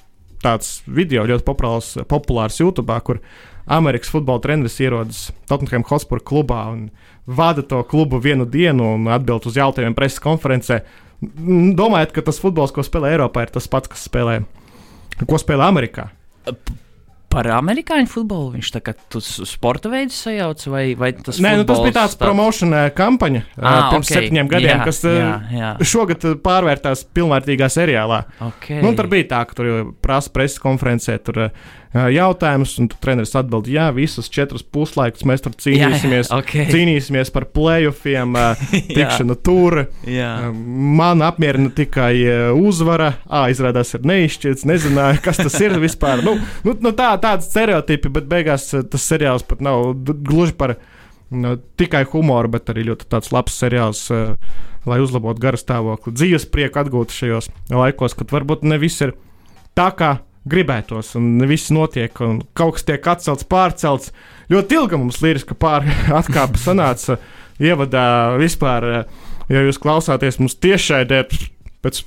tāds 0.43 0.81
video 0.91 1.25
ļoti 1.29 1.47
populārs, 1.47 1.95
populārs 2.11 2.59
YouTube, 2.61 2.97
kur 3.07 3.21
Amerikas 3.71 4.11
futbola 4.11 4.43
treneris 4.43 4.81
ierodas 4.83 5.29
Tottenham 5.47 5.85
Hotspur 5.87 6.23
klubā 6.27 6.65
un 6.73 6.89
vada 7.27 7.63
to 7.63 7.83
klubu 7.87 8.19
vienu 8.19 8.47
dienu 8.51 8.95
un 8.97 9.07
atbild 9.15 9.47
uz 9.47 9.59
jautājumiem 9.59 9.95
preses 9.95 10.23
konferencē. 10.23 10.81
Domājat, 11.23 12.11
ka 12.17 12.25
tas 12.27 12.41
futbols, 12.43 12.75
ko 12.75 12.83
spēlē 12.83 13.15
Eiropā, 13.15 13.47
ir 13.47 13.55
tas 13.55 13.71
pats, 13.71 13.93
kas 13.93 14.09
spēlē, 14.09 14.41
ko 15.23 15.39
spēlē 15.39 15.69
Amerikā? 15.71 16.09
Par 17.33 17.49
amerikāņu 17.57 18.11
futbolu 18.13 18.53
viņš 18.59 18.71
tā 18.75 18.83
kā 18.85 18.95
tu 19.13 19.23
s- 19.25 19.41
sporta 19.49 19.89
veidu 19.93 20.13
sajauc, 20.13 20.67
vai, 20.69 20.85
vai 20.99 21.13
tas 21.17 21.41
Nē, 21.41 21.55
nu, 21.63 21.67
tas 21.69 21.81
bija 21.81 21.97
tāds 22.03 22.17
promocionā 22.21 22.85
kampaņa 22.97 23.43
Ā, 23.57 23.63
ah, 23.63 23.91
pirms 23.93 24.05
ok, 24.05 24.11
okay. 24.11 24.17
septiņiem 24.19 24.51
gadiem, 24.53 24.73
jā, 24.77 24.85
kas 24.85 25.03
jā, 25.09 25.31
jā. 25.57 25.71
šogad 25.93 26.27
pārvērtās 26.45 27.07
pilnvērtīgā 27.17 27.71
seriālā. 27.73 28.23
Okay. 28.53 28.83
Nu, 28.85 28.93
tur 28.99 29.09
bija 29.13 29.31
tā, 29.33 29.45
ka 29.49 29.57
tur 29.57 29.71
jau 29.71 29.79
prasa 30.05 30.33
preses 30.35 30.61
konferencē 30.63 31.17
tur, 31.25 31.47
jautājumus, 31.93 32.75
un 32.81 32.89
treneris 32.89 33.35
atbild, 33.37 33.69
jā, 33.69 33.89
visus 33.95 34.31
četrus 34.33 34.65
puslaikus 34.65 35.27
mēs 35.29 35.45
tur 35.45 35.53
cīnīsimies. 35.53 36.31
Jā, 36.31 36.37
jā, 36.37 36.39
okay. 36.39 36.67
Cīnīsimies 36.73 37.33
par 37.35 37.47
playoffiem, 37.53 38.37
tikšanu 38.97 39.37
tur. 39.45 39.83
Man 40.53 41.23
apmierina 41.25 41.73
tikai 41.75 42.15
uzvara. 42.57 43.13
Ah, 43.29 43.49
izrādās, 43.53 43.93
ir 43.97 44.07
neizšķirts. 44.09 44.65
Nezināju, 44.69 45.21
kas 45.25 45.41
tas 45.43 45.59
ir 45.61 45.77
vispār. 45.83 46.25
Nu, 46.25 46.37
nu, 46.65 46.77
nu 46.81 46.95
tā, 46.97 47.13
tādas 47.23 47.49
stereotipi, 47.51 48.11
bet 48.13 48.29
beigās 48.31 48.69
uh, 48.75 48.85
tas 48.85 49.07
seriāls 49.09 49.47
pat 49.49 49.63
nav 49.65 49.93
gluži 50.05 50.57
par 50.59 50.77
nu, 51.33 51.57
tikai 51.81 52.05
humoru, 52.13 52.53
bet 52.53 52.71
arī 52.73 52.89
ļoti 52.91 53.23
labs 53.33 53.59
seriāls. 53.63 54.05
Uh, 54.13 54.37
Lai 54.83 54.97
uzlabotu 54.99 55.39
garu 55.39 55.55
stāvokli, 55.61 56.11
dzīves 56.11 56.49
prieku 56.51 56.81
atgūtu 56.81 57.15
šajos 57.15 57.47
laikos, 57.71 58.17
kad 58.19 58.33
varbūt 58.35 58.65
ne 58.67 58.81
viss 58.83 58.99
ir 59.05 59.13
tā, 59.79 59.85
kā 59.95 60.09
gribētos, 60.49 61.13
un 61.19 61.45
viss 61.47 61.71
notiek, 61.75 62.17
un 62.25 62.41
kaut 62.59 62.77
kas 62.77 62.87
tiek 62.89 63.07
atcelts, 63.13 63.47
pārcelts. 63.47 64.11
Ļoti 64.51 64.79
ilga 64.81 64.99
mums 64.99 65.21
līriska 65.23 65.55
pār 65.59 65.87
atkāpe 66.21 66.61
sanāca 66.61 67.21
ievadā 67.63 68.07
vispār. 68.41 68.89
Ja 69.53 69.63
jūs 69.67 69.81
klausāties 69.83 70.41
mums 70.41 70.57
tiešraidē, 70.63 71.25
pēc 71.85 72.03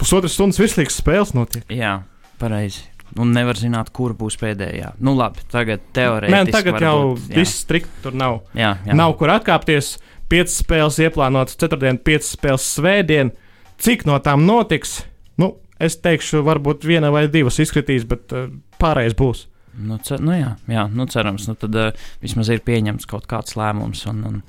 pusotras 0.00 0.34
stundas 0.36 0.60
vislīgas 0.60 1.00
spēles 1.00 1.34
notiek. 1.36 1.64
Jā, 1.72 2.00
pareizi. 2.40 2.84
Un 3.16 3.32
nevar 3.32 3.56
zināt, 3.56 3.88
kur 3.94 4.12
būs 4.18 4.36
pēdējā. 4.40 4.92
Nu, 5.00 5.14
labi, 5.16 5.42
tagad 5.52 5.82
teorētiski. 5.96 6.34
Nē, 6.34 6.52
tagad 6.52 6.82
jau 6.84 6.96
būt, 7.14 7.30
viss 7.32 7.62
strikt 7.64 8.02
tur 8.04 8.16
nav. 8.16 8.42
Jā, 8.58 8.74
jā. 8.84 8.96
Nav 8.98 9.16
kur 9.20 9.32
atkāpties. 9.32 9.96
Piecas 10.28 10.58
spēles 10.60 10.98
ieplānotas 11.00 11.56
ceturtdien, 11.56 11.96
piecas 12.04 12.34
spēles 12.36 12.66
svētdien. 12.76 13.32
Cik 13.80 14.04
no 14.08 14.18
tām 14.20 14.44
notiks? 14.44 14.98
Nu, 15.40 15.54
es 15.80 15.96
teikšu, 16.04 16.42
varbūt 16.44 16.84
viena 16.84 17.08
vai 17.14 17.24
divas 17.32 17.56
izkritīs, 17.64 18.04
bet 18.08 18.34
uh, 18.36 18.50
pārējais 18.82 19.16
būs. 19.16 19.46
Nu, 19.78 19.96
cer, 20.02 20.20
nu 20.20 20.34
jā, 20.34 20.52
jā, 20.68 20.84
nu 20.90 21.06
cerams, 21.08 21.46
nu 21.48 21.54
tad 21.58 21.76
uh, 21.78 22.08
vismaz 22.20 22.50
ir 22.50 22.60
pieņemts 22.66 23.08
kaut 23.08 23.28
kāds 23.30 23.56
lēmums. 23.56 24.04
Un, 24.10 24.24
un, 24.26 24.40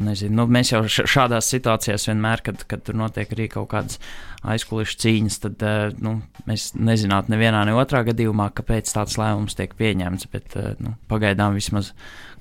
nezinu, 0.00 0.38
nu, 0.40 0.46
mēs 0.52 0.72
jau 0.72 0.82
šādās 0.88 1.50
situācijās 1.52 2.08
vienmēr, 2.08 2.44
kad, 2.46 2.64
kad 2.70 2.84
tur 2.86 2.96
notiek 2.98 3.32
arī 3.34 3.48
kaut 3.52 3.70
kādas 3.74 4.00
aizkulisku 4.42 5.04
cīņas, 5.04 5.38
tad 5.44 5.64
uh, 5.68 5.84
nu, 6.02 6.16
mēs 6.48 6.72
nezinātu 6.78 7.34
nevienā, 7.34 7.66
ne 7.68 7.76
otrā 7.78 8.04
gadījumā, 8.08 8.50
kāpēc 8.56 8.92
tāds 8.94 9.20
lēmums 9.20 9.58
tiek 9.58 9.76
pieņemts, 9.78 10.28
bet 10.32 10.58
uh, 10.58 10.74
nu, 10.82 10.96
pagaidām 11.12 11.58
vismaz 11.58 11.92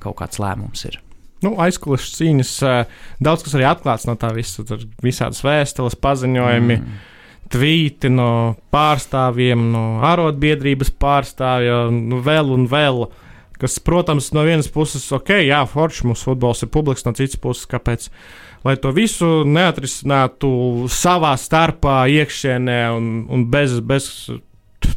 kaut 0.02 0.22
kāds 0.24 0.42
lēmums 0.42 0.88
ir 0.90 1.02
nu, 1.46 1.56
aizkulisku 1.62 2.20
cīņas, 2.20 2.52
daudz 3.24 3.46
kas 3.46 3.56
arī 3.58 3.68
atklāts 3.70 4.08
no 4.10 4.16
tā 4.20 4.32
visa. 4.36 4.66
Tur 4.68 4.86
visādas 5.04 5.42
vēstules, 5.46 5.98
paziņojumi, 6.02 6.78
mm. 6.78 7.02
tvīti 7.54 8.12
no 8.14 8.32
pārstāvjiem, 8.74 9.68
no 9.74 9.86
arotbiedrības 10.08 10.94
pārstāvja, 11.02 11.84
nu, 11.96 12.22
vēl 12.26 12.54
un 12.56 12.70
vēl. 12.72 13.06
Kas, 13.62 13.78
protams, 13.84 14.32
no 14.34 14.46
vienas 14.48 14.72
puses, 14.74 15.06
ok, 15.14 15.36
jā, 15.46 15.62
forši 15.70 16.10
mūsu 16.10 16.32
futbols 16.32 16.66
ir 16.66 16.72
publiks, 16.74 17.06
no 17.06 17.14
citas 17.18 17.38
puses, 17.42 17.70
kāpēc. 17.70 18.10
Lai 18.66 18.76
to 18.78 18.92
visu 18.94 19.42
neatrisinātu 19.46 20.52
savā 20.94 21.36
starpā, 21.38 22.04
iekšienē 22.10 22.82
un, 22.98 23.08
un 23.30 23.48
bez, 23.54 23.80
bez 23.86 24.12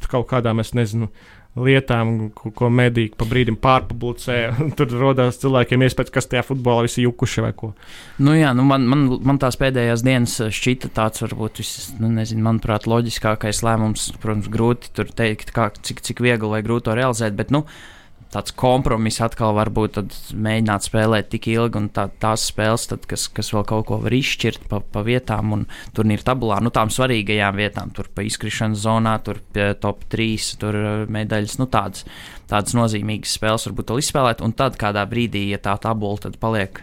kaut 0.08 0.28
kādām, 0.30 0.60
es 0.60 0.74
nezinu, 0.76 1.08
uh, 1.08 1.34
lietām, 1.54 2.30
ko, 2.34 2.50
ko 2.54 2.68
mediji 2.72 3.12
pa 3.18 3.26
brīdim 3.28 3.56
pārpublicē. 3.62 4.38
Tur 4.78 4.94
radās 4.98 5.38
cilvēkiem 5.42 5.84
iespējas, 5.86 6.12
kas 6.14 6.28
tajā 6.30 6.42
futbolā 6.46 6.86
visi 6.88 7.04
jukuši 7.04 7.44
vai 7.44 7.52
ko. 7.56 7.72
Nu, 8.18 8.34
jā, 8.36 8.50
nu 8.56 8.66
man, 8.66 8.86
man, 8.90 9.06
man 9.24 9.40
tās 9.42 9.58
pēdējās 9.60 10.04
dienas 10.06 10.36
šķita 10.54 10.90
tāds, 10.96 11.22
varbūt, 11.24 11.62
vis, 11.62 11.74
nu, 12.00 12.10
nezinu, 12.14 12.42
manuprāt, 12.46 12.88
loģiskākais 12.90 13.62
lēmums. 13.66 14.10
Protams, 14.22 14.50
grūti 14.52 15.06
teikt, 15.14 15.54
kā, 15.54 15.70
cik, 15.86 16.02
cik 16.04 16.24
viegli 16.24 16.50
vai 16.50 16.64
grūti 16.66 16.88
to 16.90 16.98
realizēt, 16.98 17.38
bet, 17.38 17.54
nu, 17.54 17.64
tāds 18.34 18.54
kompromiss 18.58 19.22
atkal 19.24 19.54
varbūt 19.56 20.00
mēģināt 20.34 20.88
spēlēt 20.88 21.30
tik 21.32 21.48
ilgi, 21.52 21.80
un 21.80 21.88
tā, 21.94 22.08
tās 22.22 22.48
spēles, 22.50 22.88
tad, 22.90 23.06
kas, 23.10 23.28
kas 23.32 23.52
vēl 23.54 23.64
kaut 23.68 23.86
ko 23.90 24.00
var 24.02 24.16
izšķirt 24.16 24.66
pa, 24.70 24.80
pa 24.82 25.04
vietām 25.06 25.54
un 25.56 25.64
turnīra 25.96 26.26
tabulā, 26.32 26.58
nu 26.64 26.72
tām 26.74 26.92
svarīgajām 26.94 27.60
vietām, 27.60 27.94
tur 27.94 28.10
pa 28.14 28.26
izkrišanas 28.26 28.82
zonā, 28.84 29.16
tur 29.24 29.40
top 29.82 30.04
3, 30.12 30.52
tur 30.60 30.80
uh, 30.80 30.92
medaļas, 31.14 31.58
nu 31.62 31.68
tādas, 31.70 32.06
tādas 32.50 32.76
nozīmīgas 32.76 33.38
spēles 33.38 33.68
varbūt 33.70 33.94
vēl 33.94 34.04
izspēlēt, 34.04 34.44
un 34.44 34.56
tad 34.58 34.78
kādā 34.80 35.06
brīdī, 35.10 35.46
ja 35.54 35.62
tā 35.62 35.78
tabula 35.82 36.26
tad 36.26 36.40
paliek 36.42 36.82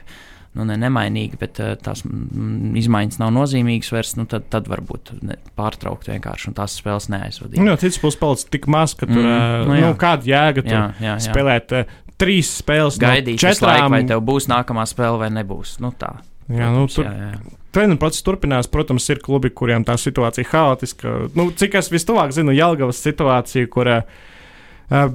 nu, 0.57 0.65
ne 0.67 0.75
nemainīgi, 0.79 1.39
bet 1.39 1.61
uh, 1.63 1.73
tās 1.79 2.03
mm, 2.07 2.73
izmaiņas 2.81 3.21
nav 3.21 3.31
nozīmīgas 3.35 3.91
vairs, 3.95 4.13
nu, 4.19 4.27
tad, 4.29 4.49
tad 4.51 4.67
varbūt 4.71 5.13
pārtraukt 5.59 6.09
vienkārši 6.11 6.51
un 6.51 6.57
tās 6.57 6.75
spēles 6.81 7.07
neaizvadīt. 7.13 7.61
Nu, 7.63 7.77
cits 7.79 8.01
puses 8.01 8.19
palicis 8.19 8.49
tik 8.51 8.67
maz, 8.71 8.95
ka 8.99 9.07
tur 9.07 9.21
mm, 9.23 9.69
nu, 9.69 9.79
nu, 9.85 9.93
kāda 9.99 10.27
jēga 10.27 10.65
jā, 10.65 10.83
jā, 10.99 11.07
jā. 11.07 11.15
spēlēt 11.29 11.75
uh, 11.77 11.95
trīs 12.21 12.51
spēles. 12.61 12.99
Gaidīt, 13.01 13.39
no 13.39 13.45
četrām... 13.45 13.71
laiku, 13.71 13.95
vai 13.95 14.03
tev 14.11 14.23
būs 14.27 14.49
nākamā 14.51 14.85
spēle 14.89 15.23
vai 15.23 15.31
nebūs. 15.33 15.77
Nu, 15.83 15.93
tā. 15.97 16.17
Jā, 16.51 16.69
nu, 16.73 16.85
tur, 16.91 17.07
jā, 17.07 17.31
jā. 17.31 17.57
Treniņu 17.71 17.99
process 18.01 18.25
turpinās. 18.27 18.67
Protams, 18.71 19.07
ir 19.13 19.21
klubi, 19.23 19.53
kuriem 19.55 19.85
tā 19.87 19.95
situācija 19.99 20.43
ir 20.43 20.51
haotiska. 20.51 21.13
Nu, 21.37 21.47
cik 21.55 21.79
es 21.79 21.87
vistuvāk 21.93 22.33
zinu, 22.35 22.51
Jālgavas 22.55 22.99
situācija, 22.99 23.69
kur 23.71 23.87
uh, 23.93 24.01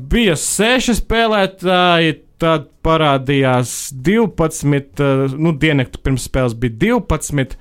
bija 0.09 0.39
seši 0.41 0.97
spēlētāji, 1.03 2.17
tad 2.43 2.69
parādījās 2.85 3.91
12, 4.05 5.01
eh, 5.01 5.37
nu, 5.37 5.55
diennakti 5.57 6.01
pirms 6.03 6.29
spēles 6.29 6.57
bija 6.59 6.79
12. 6.85 7.57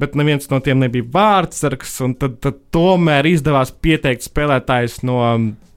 Bet 0.00 0.14
neviens 0.14 0.46
no 0.52 0.60
tiem 0.62 0.78
nebija 0.78 1.04
vārdsargs, 1.12 1.96
un 2.06 2.14
tad, 2.14 2.38
tad 2.44 2.60
tomēr 2.72 3.26
izdevās 3.26 3.72
pieteikt 3.74 4.22
spēlētājus 4.22 5.00
no 5.02 5.18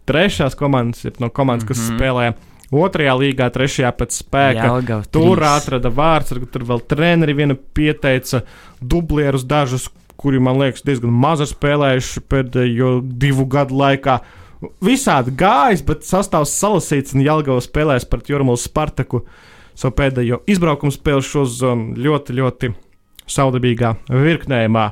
trešās 0.08 0.54
komandas, 0.60 1.08
no 1.20 1.32
komandas, 1.34 1.66
kas 1.68 1.80
mm 1.80 1.88
-hmm. 1.88 1.98
spēlē 1.98 2.84
otrajā 2.84 3.16
līgā, 3.18 3.50
trešajā 3.50 3.90
pēc 3.98 4.20
spēka. 4.22 4.68
Jelgava, 4.70 5.08
tur 5.12 5.44
atrada 5.44 5.90
vārdsargu, 5.90 6.46
tur 6.46 6.64
vēl 6.64 6.86
treneri 6.88 7.34
viena 7.34 7.58
pieteica 7.74 8.44
dublierus 8.82 9.44
dažus, 9.44 9.90
kuri, 10.18 10.40
man 10.40 10.62
liekas, 10.62 10.86
diezgan 10.86 11.10
maz 11.10 11.42
spēlējuši 11.42 12.22
pēdējo 12.30 13.02
divu 13.02 13.46
gadu 13.46 13.76
laikā. 13.82 14.20
Uh, 14.22 14.43
visādi 14.84 15.34
gājis, 15.38 15.84
bet 15.86 16.06
sastāvs 16.08 16.54
salasīts 16.60 17.16
un 17.16 17.24
Jālgavas 17.26 17.70
spēlēs 17.70 18.08
pret 18.10 18.32
Jurmālu 18.32 18.60
Spartaku 18.62 19.24
savu 19.76 19.96
pēdējo 19.98 20.44
izbraukumu 20.50 20.94
spēli 20.94 21.26
šos 21.26 21.62
um, 21.66 21.88
ļoti, 21.98 22.36
ļoti 22.38 22.74
saudabīgā 23.30 23.96
virknējumā. 24.12 24.92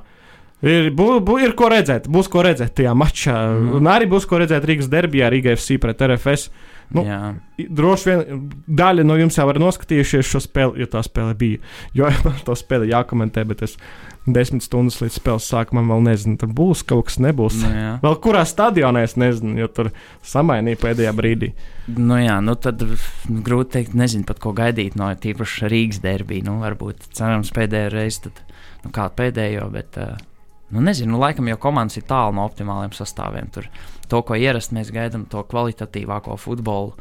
Ir, 0.61 0.91
bū, 0.93 1.15
bū, 1.25 1.39
ir 1.41 1.55
ko 1.57 1.71
redzēt, 1.73 2.05
būs 2.11 2.27
ko 2.29 2.43
redzēt 2.45 2.75
tajā 2.77 2.91
mačā. 2.97 3.33
Mm. 3.49 3.71
Un 3.79 3.89
arī 3.89 4.05
būs 4.09 4.27
ko 4.29 4.37
redzēt 4.41 4.65
Rīgas 4.69 4.91
derbijā, 4.91 5.31
Rīgas 5.33 5.57
FC 5.57 5.79
pret 5.81 6.03
RFS. 6.05 6.51
Nu, 6.91 7.05
Jā. 7.07 7.31
droši 7.71 8.09
vien 8.09 8.41
daļa 8.67 9.05
no 9.07 9.15
jums 9.15 9.37
jau 9.39 9.45
ir 9.47 9.61
noskatījušies 9.63 10.27
šo 10.27 10.41
spēli, 10.43 10.83
jo 10.83 10.89
tā 10.91 11.01
spēle 11.07 11.33
bija. 11.39 11.61
Jo 11.97 12.11
man 12.25 12.37
to 12.47 12.55
spēli 12.59 12.91
jākomentē, 12.91 13.45
bet 13.47 13.63
es 13.65 13.77
desmit 14.25 14.65
stundas 14.65 14.99
līdz 15.01 15.17
spēles 15.17 15.47
sākumam 15.49 15.89
vēl 15.93 16.03
nezinu, 16.11 16.37
tur 16.41 16.51
būs 16.53 16.83
kaut 16.87 17.07
kas, 17.09 17.17
nebūs. 17.23 17.57
Nu, 17.63 17.71
jā. 17.73 17.91
vēl 18.03 18.17
kurā 18.23 18.43
stadionā 18.47 19.05
es 19.07 19.17
nezinu, 19.19 19.55
jo 19.61 19.69
tur 19.73 19.91
samainīja 20.27 20.81
pēdējā 20.81 21.13
brīdī. 21.17 21.51
Nu 21.97 22.19
jā, 22.21 22.37
nu 22.45 22.55
tad 22.61 22.83
grūti 23.27 23.77
teikt, 23.77 23.95
nezinu 23.97 24.27
pat 24.29 24.41
ko 24.43 24.53
gaidīt 24.57 24.97
no 24.99 25.09
tīpaši 25.09 25.71
Rīgas 25.71 26.01
derbī. 26.03 26.43
Nu, 26.45 26.59
varbūt 26.61 27.09
cerams 27.17 27.53
pēdējo 27.55 27.93
reizi, 27.95 28.27
tad, 28.27 28.43
nu 28.85 28.93
kā 28.95 29.09
pēdējo, 29.15 29.71
bet. 29.73 29.97
Uh, 30.01 30.27
Nu, 30.71 30.79
nezinu, 30.79 31.11
nu, 31.11 31.17
laikam 31.19 31.49
jau 31.49 31.57
komandas 31.59 31.97
ir 31.99 32.05
tālu 32.07 32.37
no 32.37 32.45
optimāliem 32.47 32.93
sastāviem. 32.95 33.49
Tur 33.51 33.65
to, 34.07 34.21
ko 34.23 34.37
ierasti 34.39 34.77
mēs 34.77 34.93
gaidām, 34.95 35.25
to 35.27 35.41
kvalitatīvāko 35.51 36.37
futbolu 36.39 36.93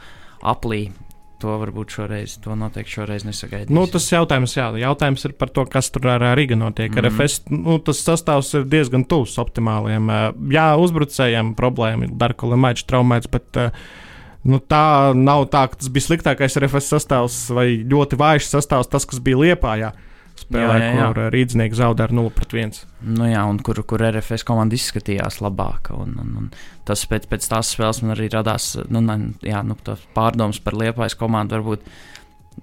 aplī 0.43 0.89
to 1.41 1.57
varbūt 1.63 1.95
šoreiz, 1.97 2.37
to 2.45 2.57
noteikti 2.59 2.99
šoreiz 2.99 3.25
nesagaidīsim. 3.29 3.75
Nu, 3.77 3.87
tas 3.91 4.07
jautājums, 4.13 4.57
jā, 4.57 4.69
jautājums 4.83 5.25
ir 5.29 5.35
par 5.41 5.53
to, 5.55 5.65
kas 5.71 5.91
tur 5.95 6.11
ar 6.13 6.25
Rīgā 6.39 6.59
notiek. 6.59 6.91
Mm 6.93 6.99
-hmm. 6.99 7.09
RFS, 7.09 7.41
nu, 7.51 7.79
tas 7.79 8.05
sastāvs 8.05 8.55
ir 8.59 8.69
diezgan 8.69 9.05
tuvs 9.05 9.39
optimāliem. 9.39 10.11
Jā, 10.53 10.77
uzbrucējiem 10.77 11.55
problēma 11.55 12.05
ir 12.05 12.11
Darko 12.13 12.51
Lemaičs 12.51 12.85
traumēts, 12.85 13.31
bet 13.31 13.57
nu, 14.45 14.59
tā 14.59 15.15
nav 15.15 15.49
tā, 15.49 15.69
ka 15.69 15.77
tas 15.77 15.89
bija 15.89 16.07
sliktākais 16.09 16.57
RFS 16.57 16.95
sastāvs 16.95 17.51
vai 17.51 17.85
ļoti 17.85 18.17
vājš 18.17 18.45
sastāvs, 18.55 18.89
tas, 18.89 19.07
kas 19.07 19.19
bija 19.19 19.37
Liepājā. 19.37 19.93
Jā 19.93 20.10
spēlē, 20.41 20.77
jā, 20.77 20.87
jā, 20.87 20.93
jā. 20.97 21.07
kur 21.11 21.33
rīznieki 21.35 21.79
zaudē 21.79 22.07
ar 22.07 22.15
0 22.17 22.33
pret 22.35 22.55
1. 22.57 22.79
Nu 23.17 23.29
jā, 23.29 23.43
un 23.49 23.61
kur, 23.65 23.81
kur 23.89 24.03
RFS 24.09 24.47
komanda 24.49 24.77
izskatījās 24.77 25.41
labāk. 25.45 25.93
Un, 25.97 26.15
un, 26.21 26.31
un 26.41 26.49
tas 26.89 27.05
pēc, 27.11 27.29
pēc 27.31 27.49
tās 27.53 27.75
spēles 27.75 28.03
man 28.05 28.15
arī 28.17 28.31
radās 28.33 28.73
nu, 28.93 29.03
jā, 29.47 29.61
nu, 29.67 29.77
pārdomas 30.17 30.63
par 30.65 30.79
liepais 30.81 31.17
komandu. 31.19 31.59
Varbūt, 31.59 31.87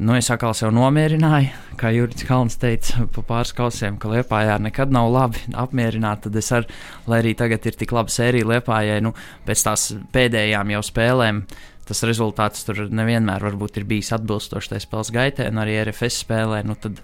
nu, 0.02 0.18
es 0.18 0.30
atkal 0.34 0.56
sev 0.58 0.74
nomierināju, 0.76 1.54
kā 1.80 1.94
Jurijs 1.96 2.28
Kalns 2.28 2.60
teica, 2.62 3.08
pa 3.16 3.24
pāris 3.32 3.56
kausiem, 3.58 3.98
ka 4.02 4.12
Lietpājā 4.12 4.60
nekad 4.64 4.94
nav 4.94 5.10
labi 5.14 5.46
apmierināt. 5.56 6.26
Tad 6.28 6.38
es 6.42 6.52
ar, 6.56 6.68
lai 7.08 7.24
arī 7.24 7.34
tagad 7.40 7.66
ir 7.70 7.80
tik 7.80 7.96
laba 7.96 8.14
sērija 8.14 8.52
Lietpājai, 8.54 9.02
nu, 9.06 9.16
pēc 9.48 9.66
tās 9.70 9.90
pēdējām 10.14 10.78
jau 10.78 10.86
spēlēm 10.92 11.46
tas 11.88 12.04
rezultāts 12.08 12.66
tur 12.68 12.86
nevienmēr 12.94 13.44
ir 13.48 13.86
bijis 13.88 14.14
atbilstošs 14.18 14.72
tai 14.72 14.80
spēles 14.84 15.12
gaitai, 15.16 15.50
un 15.52 15.62
arī 15.64 15.78
RFS 15.84 16.24
spēlē. 16.26 16.64
Nu, 16.68 16.78
tad, 16.80 17.02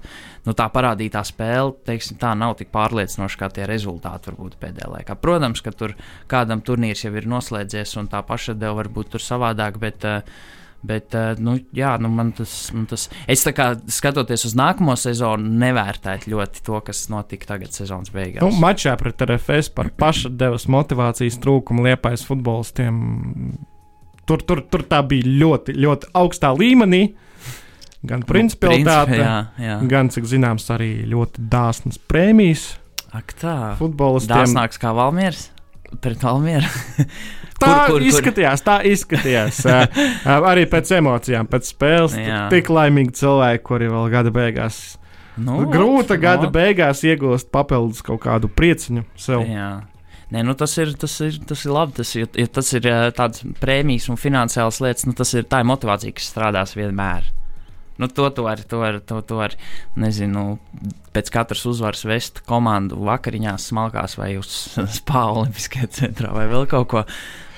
nu, 0.47 0.55
tā 0.57 0.67
parādītā 0.73 1.23
spēle, 1.27 1.75
teiksim, 1.87 2.19
tā 2.21 2.33
nav 2.37 2.57
tik 2.59 2.73
pārliecinoša 2.73 3.39
kā 3.39 3.51
tie 3.53 3.67
rezultāti 3.69 4.31
varbūt 4.31 4.57
pēdējā 4.61 4.89
laikā. 4.97 5.19
Protams, 5.21 5.63
ka 5.63 5.75
tur 5.75 5.95
kādam 6.31 6.63
turnīrs 6.65 7.05
jau 7.05 7.13
ir 7.15 7.29
noslēdzies, 7.29 7.95
un 8.01 8.11
tā 8.11 8.23
paša 8.27 8.57
deva 8.59 8.81
varbūt 8.83 9.15
tur 9.15 9.23
savādāk. 9.23 9.79
Bet, 9.81 10.05
uh, 10.07 10.51
Bet, 10.83 11.15
uh, 11.15 11.31
nu, 11.39 11.55
jā, 11.71 11.93
nu 12.03 12.09
man 12.11 12.33
tas, 12.35 12.51
man 12.75 12.83
tas. 12.91 13.05
Es 13.31 13.45
kā 13.55 13.69
skatoties 13.87 14.43
uz 14.49 14.55
nākamo 14.59 14.97
sezonu, 14.99 15.47
nevērtētu 15.61 16.33
ļoti 16.33 16.63
to, 16.67 16.81
kas 16.83 17.05
notika 17.11 17.53
tagad 17.53 17.71
sezonas 17.71 18.11
beigās. 18.11 18.43
Nu, 18.43 18.51
mačā 18.59 18.97
pret 18.99 19.23
RFS 19.23 19.71
par 19.77 19.93
pašadevas 19.95 20.67
motivācijas 20.67 21.39
trūkumu 21.39 21.87
liepais 21.87 22.27
futbolistiem 22.27 22.99
Tur, 24.29 24.43
tur, 24.47 24.63
tur 24.71 24.85
tā 24.87 25.01
bija 25.07 25.27
ļoti, 25.27 25.75
ļoti 25.83 26.13
augstā 26.15 26.53
līmenī. 26.55 27.03
Gan 28.03 28.25
principialitāte, 28.27 29.15
nu, 29.15 29.23
jā, 29.23 29.35
jā. 29.63 29.75
gan, 29.87 30.09
cik 30.11 30.25
zināms, 30.27 30.65
arī 30.75 31.05
ļoti 31.07 31.43
dāsnas 31.51 31.99
prēmijas. 32.11 32.65
Ak, 33.15 33.35
tā. 33.39 33.55
Futbolistiem. 33.79 34.41
Dāsnāks 34.41 34.81
kā 34.81 34.91
Valmieris. 34.95 35.47
pret 36.01 36.23
Almieru. 36.25 36.67
tā 37.61 37.69
kur, 37.85 37.93
kur, 37.93 38.07
izskatījās, 38.09 38.63
tā 38.65 38.79
izskatījās. 38.89 39.61
arī 40.33 40.65
pēc 40.71 40.91
emocijām, 40.97 41.47
pēc 41.47 41.71
spēles. 41.75 42.17
Tik 42.51 42.73
laimīgi 42.73 43.15
cilvēki, 43.21 43.63
kuri 43.69 43.91
vēl 43.93 44.11
gada 44.11 44.33
beigās. 44.35 44.81
Nu, 45.39 45.63
Grūta 45.69 46.17
gada 46.21 46.45
no. 46.45 46.53
beigās 46.53 47.01
iegūst 47.07 47.49
papildus 47.53 48.03
kaut 48.05 48.21
kādu 48.25 48.51
prieciņu 48.53 49.05
sev. 49.17 49.47
Jā. 49.49 49.71
Nē, 50.33 50.41
nu 50.41 50.55
tas, 50.57 50.73
ir, 50.81 50.95
tas, 50.97 51.13
ir, 51.21 51.37
tas 51.45 51.61
ir 51.67 51.75
labi. 51.75 51.93
Tas, 51.99 52.15
ja, 52.17 52.25
ja 52.39 52.49
tas 52.49 52.71
ir 52.73 52.89
tāds 53.17 53.45
prēmijas 53.61 54.09
un 54.09 54.17
finansiāls 54.17 54.81
lietas, 54.81 55.05
nu 55.05 55.13
tas 55.17 55.33
ir 55.37 55.45
tā 55.45 55.61
ir 55.61 55.69
motivācija, 55.69 56.15
kas 56.17 56.31
strādās 56.33 56.73
vienmēr. 56.79 57.29
Nu, 57.97 58.07
to 58.07 58.29
tu 58.29 58.43
vari, 58.43 58.63
to 58.65 58.79
var, 58.81 58.97
to, 59.05 59.19
to 59.21 59.37
var, 59.37 59.53
nezinu, 60.01 60.57
pēc 61.13 61.29
katras 61.33 61.61
uzvaras 61.69 62.01
vest 62.09 62.41
komandu 62.49 62.97
vakariņās, 63.05 63.67
smalkās 63.69 64.17
vai 64.17 64.31
uz 64.39 64.49
spāņu 64.97 65.43
olimpiskajā 65.43 65.89
centrā 65.99 66.31
vai 66.33 66.47
vēl 66.49 66.65
kaut 66.71 66.89
ko. 66.89 67.03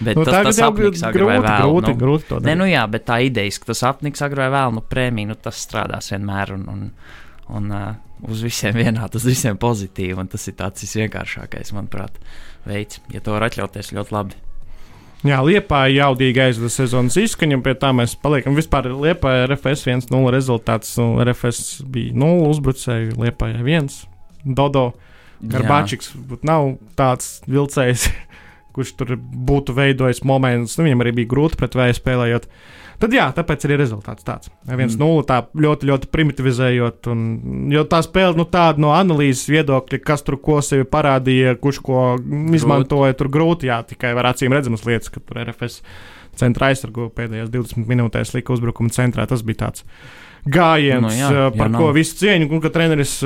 Bet 0.01 0.19
nu, 0.19 0.25
tas, 0.27 0.49
tas 0.49 0.59
apniks 0.67 1.05
agri 1.07 1.23
vai 1.29 1.37
vēl. 1.39 1.61
Grūti, 1.63 1.93
nu, 1.93 1.99
grūti 2.01 2.27
to 2.27 2.39
darīt. 2.41 2.49
Nē, 2.49 2.57
nu 2.59 2.67
jā, 2.67 2.83
bet 2.91 3.07
tā 3.07 3.21
ideja, 3.23 3.55
ka 3.61 3.71
tas 3.71 3.85
apniks 3.87 4.25
agri 4.27 4.43
vai 4.43 4.49
vēl, 4.57 4.75
nu 4.75 4.83
prēmija, 4.83 5.31
nu 5.31 5.39
tas 5.39 5.61
strādās 5.63 6.11
vienmēr 6.11 6.51
un, 6.57 6.67
un, 6.73 6.83
un 7.53 7.69
uh, 7.71 7.93
uz 8.29 8.41
visiem 8.45 8.75
vienādi, 8.77 9.19
uz 9.19 9.27
visiem 9.27 9.59
pozitīvi. 9.61 10.17
Un 10.19 10.29
tas 10.31 10.47
ir 10.49 10.57
tāds 10.59 10.85
visvienkāršākais, 10.85 11.73
manuprāt, 11.75 12.17
veids, 12.67 13.01
ja 13.13 13.21
to 13.23 13.35
var 13.35 13.47
atļauties 13.49 13.93
ļoti 13.95 14.15
labi. 14.15 14.41
Jā, 15.25 15.39
Liepā 15.41 15.87
ir 15.89 15.95
jaudīgi 16.03 16.41
aizvada 16.43 16.69
sezonas 16.69 17.15
izskaņa, 17.17 17.57
un 17.57 17.63
pie 17.65 17.73
tā 17.81 17.89
mēs 17.97 18.13
paliekam. 18.21 18.57
Vispār 18.57 18.91
Liepā 18.93 19.31
ir 19.39 19.47
RFS 19.49 19.87
1-0 19.89 20.33
rezultāts. 20.35 20.91
RFS 20.99 21.81
bija 21.89 22.13
0 22.13 22.51
uzbrucēju, 22.51 23.15
Liepā 23.23 23.49
ir 23.55 23.63
1. 23.63 23.89
Dodo 24.45 24.91
Garbāčiks 25.41 26.13
nav 26.45 26.75
tāds 26.99 27.39
vilcējs, 27.49 28.05
kurš 28.75 28.93
tur 28.99 29.15
būtu 29.17 29.73
veidojis 29.77 30.21
momentus. 30.27 30.77
Nu, 30.77 30.85
viņam 30.85 31.01
arī 31.01 31.15
bija 31.23 31.33
grūti 31.33 31.57
pret 31.57 31.77
vēju 31.79 31.97
spēlējot. 31.97 32.45
Uh, 32.45 32.84
Tad 33.01 33.13
jā, 33.15 33.25
tāpēc 33.35 33.65
arī 33.67 33.77
rezultāts 33.81 34.25
tāds. 34.25 34.51
1-0 34.69 34.95
mm. 34.95 35.23
tā 35.27 35.41
ļoti, 35.65 35.89
ļoti 35.89 36.09
primitivizējot. 36.13 37.09
Un, 37.11 37.23
jo 37.73 37.83
tā 37.91 38.01
spēle 38.05 38.39
nu, 38.39 38.47
tāda 38.51 38.81
no 38.81 38.93
analīzes 38.95 39.49
viedokļa, 39.51 40.01
kas 40.05 40.25
tur 40.25 40.39
ko 40.43 40.61
sevi 40.65 40.87
parādīja, 40.87 41.57
kurš 41.61 41.81
ko 41.85 42.03
izmantoja, 42.55 43.17
tur 43.19 43.31
grūti. 43.33 43.71
Jā, 43.71 43.81
tikai 43.87 44.15
var 44.17 44.31
acīm 44.31 44.55
redzamas 44.55 44.85
lietas, 44.87 45.11
ka 45.11 45.23
tur 45.23 45.43
RFS 45.43 45.81
centra 46.39 46.71
aizsargu 46.71 47.09
pēdējās 47.15 47.51
20 47.51 47.89
minūtēs 47.91 48.35
lika 48.35 48.55
uzbrukuma 48.55 48.93
centrā. 48.95 49.27
Tas 49.29 49.43
bija 49.45 49.65
tāds 49.67 49.85
gājiens, 50.45 51.01
no, 51.01 51.09
nu 51.09 51.15
jā, 51.17 51.31
jā, 51.33 51.47
par 51.55 51.71
jā, 51.71 51.77
ko 51.77 51.87
nav. 51.89 51.95
visu 51.97 52.19
cieņu, 52.21 52.51
un 52.53 52.61
ka 52.63 52.71
treneris 52.73 53.17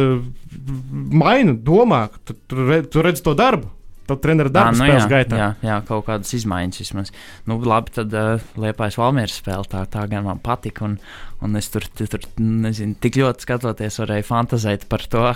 maina, 1.19 1.53
domā, 1.53 2.05
tu, 2.23 2.37
tu, 2.47 2.69
tu 2.89 3.03
redz 3.05 3.21
to 3.25 3.35
darbu 3.37 3.78
tad 4.09 4.23
treneris 4.23 4.53
darba 4.55 4.73
nu, 4.75 4.81
spēles 4.81 5.05
jā, 5.05 5.11
gaitā. 5.11 5.39
Jā, 5.39 5.49
jā, 5.65 5.77
kaut 5.87 6.07
kādas 6.09 6.33
izmaiņas 6.37 6.81
vismaz. 6.83 7.13
Nu, 7.49 7.59
labi, 7.63 7.93
tad 7.95 8.15
uh, 8.17 8.49
Liepais 8.59 8.97
Valmieras 8.99 9.37
spēle 9.41 9.69
tā, 9.69 9.85
tā 9.91 10.07
gan 10.11 10.27
man 10.27 10.41
patika, 10.43 10.87
un, 10.89 10.97
un 11.45 11.59
es 11.59 11.69
tur, 11.73 11.85
tur, 11.99 12.25
nezinu, 12.39 12.97
tik 13.01 13.21
ļoti 13.21 13.47
skatoties, 13.47 14.01
varēju 14.03 14.27
fantazēt 14.29 14.89
par 14.91 15.05
to, 15.11 15.27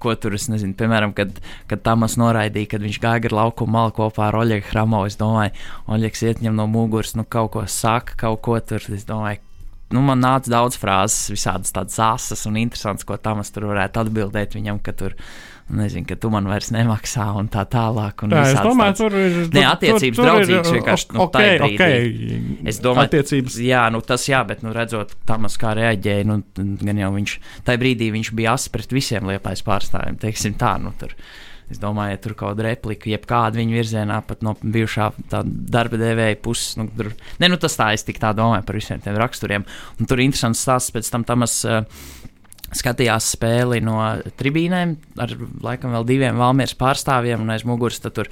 ko 0.00 0.14
tur 0.16 0.34
es 0.36 0.48
nezinu. 0.50 0.74
Piemēram, 0.78 1.12
kad, 1.16 1.36
kad 1.70 1.84
Tamas 1.84 2.16
noraidīja, 2.20 2.72
kad 2.74 2.84
viņš 2.86 2.98
gāja 3.02 3.28
ar 3.28 3.36
laukumu 3.42 3.76
malu 3.76 3.94
kopā 4.00 4.30
ar 4.30 4.40
Oļegu 4.40 4.70
Hramo, 4.72 5.04
es 5.08 5.18
domāju, 5.20 5.52
Oļegs 5.92 6.24
iet 6.24 6.40
viņam 6.40 6.56
no 6.62 6.66
muguras, 6.70 7.14
nu 7.18 7.26
kaut 7.28 7.52
ko 7.56 7.66
saka, 7.68 8.16
kaut 8.24 8.40
ko 8.46 8.56
tur. 8.64 8.84
Es 8.96 9.04
domāju, 9.08 9.42
nu, 9.94 10.02
man 10.06 10.22
nāca 10.22 10.52
daudz 10.52 10.78
frāzes, 10.80 11.30
visādas 11.34 11.74
tādas 11.74 11.98
asas 12.02 12.46
un 12.48 12.58
interesantas, 12.60 13.06
ko 13.06 13.18
Tamas 13.20 13.50
tur 13.54 13.68
varētu 13.70 14.04
atbildēt 14.04 14.54
viņam, 14.58 14.78
ka 14.84 14.94
tur 14.96 15.16
nezinu, 15.70 16.06
ka 16.08 16.16
tu 16.18 16.30
man 16.32 16.48
vairs 16.50 16.70
nemaksā 16.74 17.26
un 17.38 17.48
tā 17.52 17.62
tālāk. 17.70 18.24
Un 18.26 18.34
jā, 18.34 18.42
es 18.50 18.58
domāju, 18.58 18.94
tāds, 18.94 19.02
tur 19.02 19.18
ir. 19.18 19.36
Nē, 19.54 19.64
attiecības 19.70 20.16
tur, 20.16 20.24
tur 20.24 20.28
draudzīgas 20.28 20.72
vienkārši. 20.76 21.08
Nu, 21.14 21.22
okay, 21.26 21.60
okay. 21.66 22.40
Es 22.70 22.80
domāju, 22.82 23.10
attiecības. 23.10 23.58
Jā, 23.66 23.84
nu 23.94 24.02
tas 24.06 24.26
jā, 24.30 24.40
bet, 24.48 24.64
nu, 24.66 24.74
redzot, 24.76 25.14
Tamas 25.28 25.58
kā 25.60 25.74
reaģēja, 25.78 26.26
nu, 26.30 26.40
gan 26.82 27.04
jau 27.04 27.12
viņš, 27.18 27.36
tajā 27.68 27.82
brīdī 27.84 28.10
viņš 28.16 28.32
bija 28.40 28.56
as 28.58 28.66
pret 28.72 28.94
visiem 28.94 29.30
liepais 29.30 29.62
pārstāvjiem, 29.66 30.18
teiksim 30.22 30.58
tā, 30.60 30.74
nu, 30.82 30.94
tur. 30.98 31.14
Es 31.70 31.78
domāju, 31.78 32.16
ja 32.16 32.20
tur 32.22 32.34
kaut 32.34 32.54
kāda 32.54 32.66
replika, 32.66 33.10
jebkāda 33.12 33.60
viņa 33.60 33.76
virzienā, 33.76 34.16
pat 34.26 34.40
no 34.42 34.56
bijušā 34.60 35.10
darba 35.30 36.00
devēja 36.00 36.38
puses. 36.42 36.74
Nu, 36.80 36.88
tur, 36.96 37.12
ne, 37.38 37.50
nu, 37.52 37.58
tas 37.62 37.78
tā, 37.78 37.92
es 37.94 38.06
tik 38.06 38.18
tā 38.22 38.32
domāju 38.36 38.66
par 38.66 38.78
visiem 38.80 39.02
tiem 39.04 39.18
raksturiem. 39.20 39.66
Un 40.00 40.10
tur 40.10 40.18
ir 40.18 40.26
interesants 40.26 40.64
stāsts 40.66 40.94
pēc 40.96 41.12
tam 41.14 41.26
Tamas. 41.28 41.60
Uh, 41.68 41.84
skatījās 42.70 43.32
spēli 43.34 43.80
no 43.82 43.98
tribīnēm 44.38 44.94
ar 45.18 45.32
laikam 45.64 45.94
vēl 45.96 46.04
diviem 46.06 46.38
valmieras 46.38 46.76
pārstāvjiem 46.78 47.42
un 47.42 47.54
aiz 47.54 47.64
muguras 47.66 47.98
tur. 48.04 48.30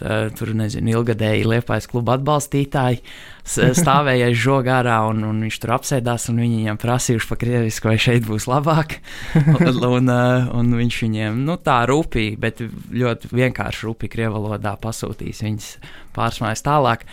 Tā, 0.00 0.14
tur 0.34 0.50
nezinu, 0.58 0.90
ilgadēji 0.90 1.44
liepais 1.46 1.86
kluba 1.90 2.16
atbalstītāji 2.18 2.98
stāvēja 3.44 4.32
žoga 4.34 4.78
ārā, 4.80 4.96
un, 5.10 5.20
un 5.28 5.42
viņš 5.44 5.58
tur 5.62 5.74
apsēdās, 5.76 6.26
un 6.32 6.40
viņi 6.42 6.62
viņam 6.62 6.80
prasījuši 6.82 7.28
pa 7.30 7.38
krievisku, 7.38 7.90
vai 7.92 7.98
šeit 8.02 8.26
būs 8.26 8.48
labāk. 8.50 8.96
un, 9.54 9.78
un, 9.86 10.14
un 10.58 10.72
viņš 10.80 11.00
viņiem, 11.04 11.44
nu 11.46 11.58
tā 11.62 11.82
rūpīgi, 11.90 12.40
bet 12.42 12.64
ļoti 12.64 13.30
vienkārši 13.34 13.86
rūpīgi 13.86 14.14
krievalodā 14.16 14.74
pasūtīs 14.82 15.44
viņas 15.46 15.68
pārsmājas 16.16 16.64
tālāk. 16.66 17.06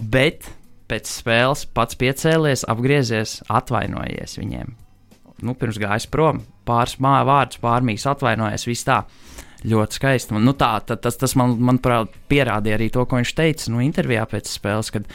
Bet 0.00 0.50
pēc 0.90 1.12
spēles 1.20 1.62
pats 1.76 1.98
piecēlies, 2.00 2.66
apgriezies, 2.72 3.38
atvainojies 3.46 4.40
viņiem 4.40 4.74
nu, 5.44 5.54
pirms 5.58 5.78
gājis 5.80 6.08
prom, 6.10 6.40
pāris 6.68 6.96
vārdus, 7.00 7.60
pārmīs 7.62 8.06
atvainojies, 8.08 8.66
viss 8.68 8.86
tā. 8.86 9.02
Ļoti 9.66 9.98
skaisti. 9.98 10.36
Nu, 10.38 10.54
tā, 10.58 10.76
tā, 10.86 10.98
tas, 11.00 11.18
tas 11.18 11.34
man, 11.38 11.56
manuprāt, 11.58 12.14
pierādīja 12.30 12.78
arī 12.78 12.90
to, 12.94 13.02
ko 13.08 13.18
viņš 13.18 13.34
teica 13.38 13.72
nu, 13.74 13.82
intervijā 13.82 14.26
pēc 14.30 14.50
spēles, 14.50 14.92
kad 14.94 15.08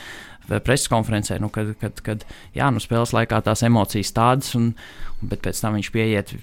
preses 0.60 0.90
konferencē, 0.92 1.38
nu, 1.40 1.48
kad, 1.54 1.72
kad, 1.80 2.02
kad 2.04 2.26
jā, 2.58 2.68
nu, 2.74 2.82
spēles 2.84 3.14
laikā 3.16 3.40
tās 3.46 3.64
emocijas 3.64 4.12
tādas, 4.16 4.52
un, 4.58 4.72
bet 5.22 5.44
pēc 5.46 5.62
tam 5.64 5.78
viņš 5.78 5.90
pieiet, 5.94 6.34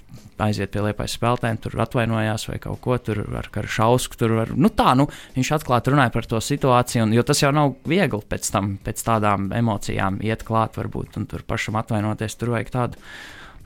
aiziet 0.41 0.71
pie 0.73 0.83
liepais 0.87 1.13
spēlētājiem, 1.19 1.59
tur 1.61 1.75
atvainojās 1.83 2.47
vai 2.49 2.57
kaut 2.63 2.79
ko 2.83 2.97
tur 3.03 3.21
ar 3.37 3.49
šausmu. 3.49 4.17
Tur 4.19 4.35
var, 4.39 4.53
nu, 4.55 4.71
tā, 4.73 4.93
nu, 4.97 5.09
viņš 5.35 5.51
atklāti 5.59 5.93
runāja 5.93 6.13
par 6.15 6.29
to 6.31 6.39
situāciju, 6.43 7.05
un, 7.05 7.13
jo 7.17 7.25
tas 7.27 7.43
jau 7.43 7.51
nav 7.55 7.75
viegli 7.89 8.23
pēc 8.31 8.49
tam, 8.55 8.77
pēc 8.85 9.03
tādām 9.05 9.51
emocijām 9.55 10.21
iet 10.25 10.47
klāt, 10.47 10.79
varbūt, 10.79 11.19
un 11.19 11.27
tur 11.29 11.45
pašam 11.47 11.77
atvainoties, 11.81 12.39
tur 12.39 12.55
vajag 12.55 12.73
tādu 12.73 13.05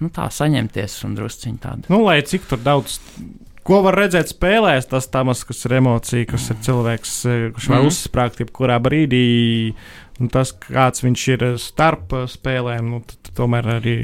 nu, 0.02 0.10
tā 0.12 0.28
saņemties 0.34 1.00
un 1.08 1.18
drusciņi 1.20 1.64
tādu. 1.64 1.94
Nu, 1.94 2.04
lai 2.08 2.20
cik 2.28 2.50
tur 2.50 2.64
daudz. 2.64 3.00
Ko 3.64 3.80
var 3.86 3.96
redzēt 3.96 4.34
spēlēs, 4.34 4.90
tas 4.92 5.08
tamas, 5.08 5.46
kas 5.48 5.64
ir 5.70 5.78
emocija, 5.78 6.28
kas 6.28 6.50
ir 6.52 6.58
cilvēks, 6.66 7.14
eh, 7.32 7.44
kurš 7.56 7.70
var 7.70 7.78
mm 7.78 7.86
-hmm. 7.86 7.94
uzsprāgt 7.94 8.42
jebkurā 8.44 8.80
brīdī. 8.84 9.74
Un 10.22 10.30
tas, 10.30 10.52
kāds 10.54 11.02
viņš 11.02 11.22
ir 11.34 11.44
starp 11.58 12.12
spēlēm, 12.30 12.92
nu, 12.94 13.00
tomēr 13.34 13.66
arī 13.80 13.96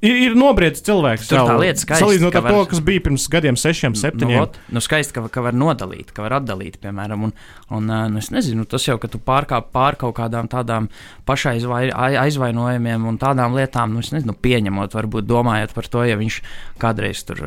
ir, 0.00 0.14
ir 0.28 0.36
nobriedzis 0.38 0.86
cilvēks. 0.86 1.28
Tur 1.28 1.42
tā 1.50 1.56
lieta 1.60 1.82
skaisti. 1.82 2.04
Salīdzinot 2.04 2.38
ar 2.38 2.44
var... 2.46 2.54
to, 2.54 2.60
kas 2.70 2.80
bija 2.86 3.02
pirms 3.04 3.26
gadiem, 3.32 3.58
sešiem, 3.60 3.92
nu, 3.92 4.00
septiņiem. 4.00 4.38
Nu, 4.38 4.44
ot, 4.46 4.56
nu 4.72 4.80
skaisti, 4.84 5.12
ka, 5.16 5.20
ka 5.32 5.44
var 5.44 5.54
nodalīt, 5.60 6.14
ka 6.16 6.24
var 6.24 6.38
atdalīt, 6.38 6.78
piemēram. 6.80 7.26
Un, 7.28 7.34
un 7.76 7.82
nu, 7.90 8.18
es 8.22 8.30
nezinu, 8.32 8.64
tas 8.70 8.86
jau, 8.88 8.96
ka 9.02 9.10
tu 9.12 9.20
pārkāp 9.20 9.68
pār 9.74 10.00
kaut 10.00 10.16
kādām 10.16 10.48
tādām 10.50 10.88
pašaizvainojumiem 11.28 13.04
un 13.12 13.20
tādām 13.20 13.52
lietām, 13.58 13.92
nu, 13.92 14.00
es 14.00 14.10
nezinu, 14.16 14.32
pieņemot, 14.40 14.96
varbūt 14.96 15.28
domājot 15.28 15.76
par 15.76 15.86
to, 15.92 16.00
ja 16.08 16.16
viņš 16.20 16.40
kādreiz 16.80 17.20
tur 17.28 17.44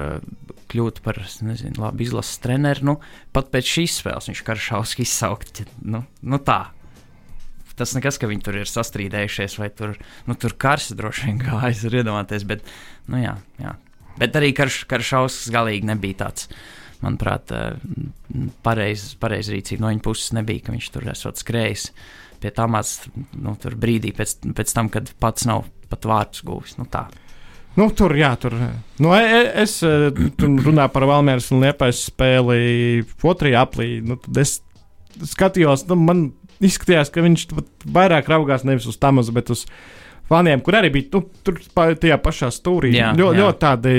kļūtu 0.73 1.01
par 1.05 1.17
nezinu, 1.45 1.81
labi 1.81 2.05
izlases 2.05 2.37
treneru. 2.45 2.87
Nu, 2.91 2.95
pat 3.33 3.49
pēc 3.53 3.65
šīs 3.77 3.99
spēles 4.01 4.29
viņš 4.29 4.45
karšauski 4.45 5.05
izsaukt. 5.05 5.65
Nu, 5.81 6.05
nu 6.21 6.39
tā, 6.45 6.61
tas 7.79 7.95
nekas, 7.97 8.19
ka 8.21 8.29
viņi 8.29 8.45
tur 8.45 8.59
ir 8.61 8.69
sastrīdējušies, 8.69 9.57
vai 9.61 9.69
tur, 9.73 9.95
nu, 10.29 10.37
tur 10.39 10.55
karš 10.59 10.91
droši 10.99 11.29
vien 11.29 11.41
gājis, 11.41 11.83
ir 11.89 11.99
iedomāties. 12.01 12.45
Bet, 12.49 12.65
nu, 13.11 13.19
jā, 13.21 13.35
jā. 13.61 13.75
bet 14.21 14.39
arī 14.39 14.53
karš, 14.57 14.83
karšauskas 14.91 15.53
galīgi 15.53 15.89
nebija 15.89 16.25
tāds. 16.25 16.49
Manuprāt, 17.03 17.51
eh, 17.51 17.73
pareiza 18.63 19.17
pareiz 19.19 19.49
rīcība 19.51 19.83
no 19.83 19.89
viņa 19.91 20.05
puses 20.05 20.31
nebija, 20.37 20.63
ka 20.63 20.75
viņš 20.75 20.91
tur 20.93 21.09
esot 21.11 21.41
skrējis 21.41 21.89
pie 22.43 22.51
tā 22.55 22.67
mācības 22.67 23.27
nu, 23.39 23.55
brīdī, 23.79 24.13
pēc, 24.15 24.37
pēc 24.55 24.71
tam, 24.75 24.91
kad 24.91 25.11
pats 25.19 25.47
nav 25.47 25.67
pat 25.91 26.07
vārdus 26.09 26.43
guvis. 26.47 26.77
Nu, 26.79 26.87
tā. 26.89 27.07
Nu, 27.79 27.87
tur, 27.95 28.13
jā, 28.17 28.33
tur. 28.37 28.53
Nu, 29.01 29.13
e, 29.17 29.23
e, 29.23 29.41
es 29.63 29.79
e, 29.85 30.11
runāju 30.13 30.91
par 30.93 31.07
Valmēras 31.09 31.49
un 31.53 31.63
Liepais 31.63 32.03
spēli 32.11 33.01
otrajā 33.25 33.63
aplī. 33.65 33.97
Nu, 34.05 34.19
es 34.41 34.59
skatījos, 35.33 35.87
nu, 35.89 35.97
man 35.97 36.23
izskatījās, 36.69 37.11
ka 37.13 37.23
viņš 37.25 37.47
vairāk 37.93 38.29
raugās 38.31 38.65
nevis 38.67 38.87
uz 38.89 38.99
Tamazu, 39.01 39.33
bet 39.35 39.51
uz 39.53 39.65
faniem, 40.29 40.63
kur 40.63 40.79
arī 40.79 40.91
bija 40.93 41.17
nu, 41.17 41.25
tur 41.45 41.59
tajā 41.75 42.19
pašā 42.23 42.51
stūrī. 42.53 42.93
Jā, 42.97 43.11
Ļo, 43.17 43.31
jā. 43.33 43.43
ļoti 43.43 43.61
tādi 43.61 43.95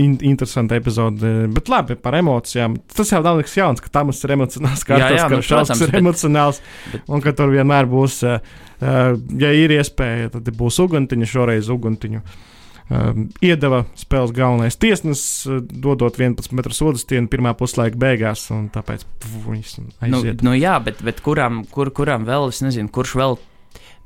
in, 0.00 0.16
interesanti 0.32 0.78
epizode. 0.80 1.32
Bet 1.54 1.70
labi 1.72 1.96
par 2.00 2.16
emocijām. 2.18 2.78
Tas 2.96 3.12
jau 3.12 3.22
nav 3.24 3.40
nekas 3.40 3.56
jauns, 3.58 3.82
ka 3.84 3.92
Tamas 4.00 4.22
ir 4.24 4.36
emocionāls, 4.36 4.84
kā 4.88 5.00
tas, 5.00 5.24
ka 5.26 5.32
nu, 5.34 5.42
Šalks 5.46 5.84
ir 5.86 5.98
emocionāls. 6.00 6.62
Bet, 6.94 7.04
un 7.08 7.24
ka 7.24 7.34
tur 7.36 7.52
vienmēr 7.52 7.88
būs, 7.90 8.22
uh, 8.26 8.38
ja 9.44 9.52
ir 9.56 9.76
iespēja, 9.76 10.32
tad 10.38 10.54
būs 10.56 10.80
uguntiņa, 10.86 11.28
šoreiz 11.34 11.68
uguntiņu. 11.72 12.24
Um, 12.24 12.48
iedeva 13.44 13.84
spēles 13.98 14.32
galvenais 14.34 14.78
tiesnesis, 14.80 15.44
uh, 15.46 15.60
dodot 15.62 16.16
11 16.18 16.50
metru 16.58 16.74
sodastienu 16.74 17.30
pirmā 17.30 17.52
puslaika 17.58 17.98
beigās, 18.00 18.48
un 18.54 18.66
tāpēc 18.74 19.06
viņš 19.46 19.76
aiziet. 20.02 20.42
Nu, 20.42 20.50
nu 20.50 20.56
jā, 20.58 20.74
bet, 20.82 21.04
bet 21.06 21.22
kuram, 21.24 21.62
kur, 21.70 21.92
kuram 21.94 22.26
vēl, 22.28 22.50
es 22.50 22.62
nezinu, 22.64 22.90
kurš 22.90 23.14
vēl, 23.20 23.38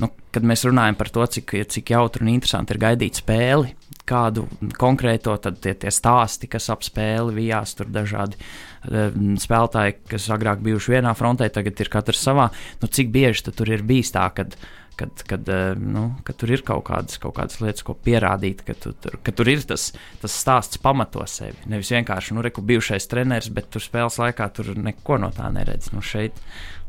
nu, 0.04 0.10
kad 0.34 0.44
mēs 0.44 0.66
runājam 0.68 1.00
par 1.00 1.12
to, 1.14 1.24
cik, 1.38 1.56
cik 1.72 1.94
jautri 1.94 2.26
un 2.26 2.34
interesanti 2.34 2.76
ir 2.76 2.82
gaidīt 2.84 3.22
spēli, 3.22 3.72
kādu 4.04 4.44
konkrēto, 4.76 5.32
tad 5.40 5.62
tie, 5.64 5.72
tie 5.80 5.88
stāsti, 5.94 6.50
kas 6.52 6.68
ap 6.74 6.84
spēli 6.84 7.38
vijās, 7.40 7.72
tur 7.78 7.88
dažādi 7.88 8.36
uh, 8.36 9.16
spēlētāji, 9.40 10.00
kas 10.12 10.28
agrāk 10.34 10.60
bijuši 10.66 10.98
vienā 10.98 11.16
frontē, 11.16 11.48
tagad 11.48 11.80
ir 11.80 11.92
katrs 11.92 12.20
savā. 12.28 12.50
Nu, 12.84 12.92
cik 12.92 13.08
bieži 13.14 13.48
tur 13.48 13.72
ir 13.72 13.86
bijis 13.86 14.12
tā, 14.12 14.28
kad 14.36 14.58
kad, 14.98 15.22
kad, 15.28 15.48
eh, 15.48 15.74
nu, 15.78 16.06
kad 16.26 16.38
tur 16.40 16.52
ir 16.54 16.62
kaut 16.66 16.84
kādas, 16.88 17.18
kaut 17.22 17.36
kādas 17.38 17.60
lietas, 17.62 17.84
ko 17.86 17.96
pierādīt, 17.98 18.62
ka, 18.66 18.76
tu, 18.78 18.94
tur, 19.00 19.18
ka 19.24 19.34
tur 19.36 19.50
ir 19.50 19.64
tas, 19.68 19.90
tas 20.22 20.36
stāsts 20.44 20.80
pamato 20.82 21.24
sevi. 21.30 21.56
Nevis 21.70 21.92
vienkārši, 21.94 22.36
nu, 22.36 22.44
reku 22.44 22.64
bijušais 22.64 23.08
treneris, 23.10 23.50
bet 23.54 23.70
tur 23.74 23.84
spēles 23.84 24.20
laikā 24.22 24.48
tur 24.54 24.72
neko 24.78 25.20
no 25.22 25.32
tā 25.34 25.50
neredz. 25.54 25.92
Nu, 25.94 26.02
šeit, 26.04 26.38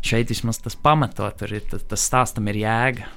šeit 0.06 0.34
vismaz 0.34 0.62
tas 0.64 0.78
pamato, 0.78 1.30
tur 1.40 1.56
ir 1.58 1.66
tas, 1.72 1.86
tas 1.90 2.08
stāstam 2.12 2.52
ir 2.54 2.62
jēga. 2.64 3.10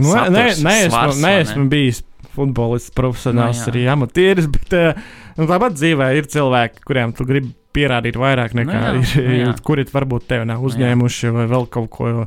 Nu, 0.00 0.08
Saturs, 0.14 0.62
nē, 0.62 0.70
nē, 0.70 0.76
svars, 0.88 1.16
esmu, 1.16 1.26
nē, 1.26 1.32
esmu 1.42 1.66
bijis 1.72 2.00
futbolists, 2.32 2.94
profesionāls, 2.96 3.58
nu, 3.60 3.72
arī 3.72 3.82
amatieris, 3.92 4.46
bet 4.48 4.76
uh, 4.78 5.02
nu, 5.36 5.44
tāpat 5.50 5.76
dzīvē 5.76 6.14
ir 6.16 6.30
cilvēki, 6.32 6.80
kuriem 6.88 7.12
tu 7.16 7.26
gribi 7.28 7.52
pierādīt 7.76 8.16
vairāk 8.20 8.56
nekā 8.56 8.80
nu, 8.80 9.04
jā, 9.04 9.20
ir, 9.20 9.28
nu, 9.28 9.36
jā. 9.40 9.52
kuri 9.64 9.84
varbūt 9.92 10.28
tevi 10.30 10.48
nav 10.48 10.60
nu 10.60 10.68
uzņēmuši 10.70 11.30
nu, 11.30 11.36
vai 11.38 11.46
vēl 11.52 11.68
kaut 11.72 11.90
ko. 11.92 12.10
Jo, 12.10 12.26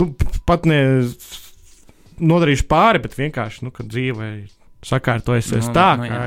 nu, 0.00 0.12
pat 0.48 0.66
ne 0.68 0.80
nodarījuši 2.22 2.66
pāri, 2.70 3.02
bet 3.02 3.16
vienkārši, 3.18 3.64
nu, 3.66 3.72
dzīvē 3.72 4.32
sakārtojusies 4.86 5.68
nu, 5.68 5.74
tā, 5.76 5.88
nu, 5.98 6.08
ka 6.10 6.22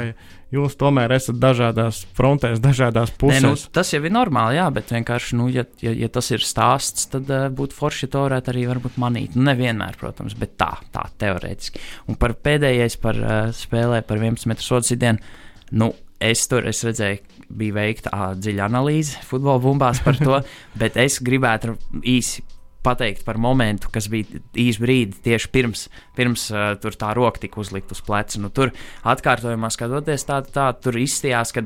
jūs 0.55 0.77
tomēr 0.79 1.11
esat 1.15 1.37
dažādās 1.41 2.03
frontēs, 2.15 2.61
dažādās 2.63 3.11
pusēs. 3.19 3.43
Nē, 3.43 3.51
nu, 3.51 3.73
tas 3.75 3.91
jau 3.93 4.01
ir 4.05 4.13
normāli, 4.13 4.59
jā, 4.59 4.67
bet 4.75 4.93
vienkārši, 4.95 5.39
nu, 5.39 5.49
ja, 5.51 5.65
ja, 5.83 5.91
ja 5.95 6.09
tas 6.13 6.31
ir 6.31 6.45
stāsts, 6.45 7.09
tad 7.11 7.29
uh, 7.33 7.47
būtu 7.53 7.75
forši 7.75 8.09
to 8.13 8.23
varētu 8.27 8.53
arī 8.53 8.65
varbūt 8.71 8.99
manīt. 9.01 9.35
Nu, 9.35 9.45
nevienmēr, 9.49 9.99
protams, 9.99 10.37
bet 10.39 10.55
tā, 10.61 10.71
tā 10.95 11.05
teorētiski. 11.21 11.83
Un 12.11 12.19
par 12.21 12.37
pēdējais, 12.47 12.99
par 13.03 13.19
uh, 13.19 13.37
spēlē 13.55 14.01
par 14.07 14.21
11 14.21 14.51
metru 14.51 14.67
sodu 14.67 14.93
sitienu, 14.93 15.35
nu, 15.75 15.91
es 16.23 16.45
tur 16.47 16.67
es 16.71 16.83
redzēju, 16.87 17.41
bija 17.55 17.75
veikta 17.75 18.15
uh, 18.15 18.33
dziļa 18.39 18.69
analīze 18.69 19.21
futbola 19.27 19.61
bumbās 19.61 20.01
par 20.05 20.19
to, 20.21 20.39
bet 20.81 20.95
es 21.01 21.19
gribētu 21.25 21.75
īsi 22.07 22.45
pateikt 22.85 23.25
par 23.27 23.39
momentu, 23.41 23.89
kas 23.93 24.07
bija 24.11 24.41
īsi 24.53 24.81
brīdi 24.83 25.19
tieši 25.25 25.51
pirms, 25.53 25.87
pirms 26.17 26.47
uh, 26.53 26.71
tur 26.81 26.97
tā 26.99 27.11
roka 27.17 27.41
tika 27.43 27.59
uzlikta 27.63 27.97
uz 27.97 28.03
pleca. 28.05 28.39
Nu, 28.41 28.53
tur 28.53 28.73
atkārtojumā 29.03 29.73
skatoties, 29.73 30.27
tā, 30.29 30.41
tā 30.45 30.69
tur 30.79 31.01
izstījās, 31.01 31.53
ka 31.55 31.65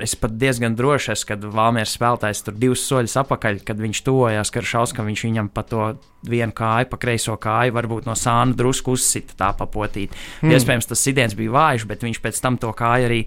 es 0.00 0.14
pat 0.16 0.34
diezgan 0.40 0.76
droši 0.76 1.12
esmu, 1.12 1.28
kad 1.28 1.44
Valmieras 1.52 1.92
spēlētājs 1.96 2.42
tur 2.46 2.56
divus 2.58 2.84
soļus 2.88 3.16
apakaļ, 3.22 3.60
kad 3.66 3.80
viņš 3.80 4.02
tuvojās 4.06 4.52
Karšauskam, 4.54 5.08
viņš 5.10 5.24
viņam 5.28 5.50
pa 5.52 5.64
to 5.68 5.88
vienu 6.28 6.54
kāju, 6.56 6.88
pa 6.92 7.00
kreiso 7.00 7.36
kāju, 7.40 7.74
varbūt 7.76 8.08
no 8.08 8.16
sāna 8.18 8.56
drusku 8.56 8.96
uzsita 8.96 9.36
tā 9.38 9.50
papotīt. 9.58 10.14
Mm. 10.40 10.54
Iespējams, 10.56 10.88
tas 10.88 11.02
sitiens 11.04 11.36
bija 11.38 11.52
vājš, 11.56 11.86
bet 11.90 12.06
viņš 12.06 12.22
pēc 12.24 12.40
tam 12.44 12.58
to 12.62 12.72
kāju 12.76 13.10
arī 13.10 13.20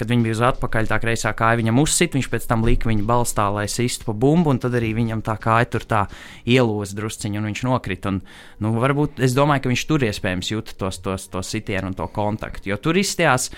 kad 0.00 0.10
viņi 0.10 0.26
bija 0.26 0.36
uz 0.36 0.42
atpakaļ, 0.52 0.88
tā 0.90 0.98
kreisā 1.02 1.34
kāja 1.36 1.60
viņam 1.60 1.82
uzsita, 1.82 2.18
viņš 2.18 2.30
pēc 2.32 2.46
tam 2.50 2.64
lika 2.66 2.88
viņu 2.90 3.04
balstā, 3.08 3.48
lai 3.54 3.66
sistu 3.70 4.08
pa 4.08 4.16
bumbu, 4.16 4.54
un 4.54 4.62
tad 4.62 4.76
arī 4.78 4.92
viņam 4.96 5.24
tā 5.26 5.36
kāja 5.42 5.68
tur 5.74 5.86
tā 5.88 6.06
ielos 6.48 6.94
drusciņu, 6.96 7.42
un 7.42 7.50
viņš 7.50 7.66
nokrita. 7.68 8.14
Un, 8.14 8.22
nu, 8.64 8.72
varbūt 8.82 9.22
es 9.26 9.36
domāju, 9.36 9.66
ka 9.66 9.74
viņš 9.74 9.84
tur 9.90 10.08
iespējams 10.08 10.54
jūt 10.54 10.74
tos, 10.80 11.02
tos, 11.04 11.28
tos 11.32 11.52
sitienu 11.54 11.92
un 11.92 11.98
to 11.98 12.08
kontaktu, 12.12 12.72
jo 12.72 12.80
tur 12.80 12.98
izstījās, 13.00 13.50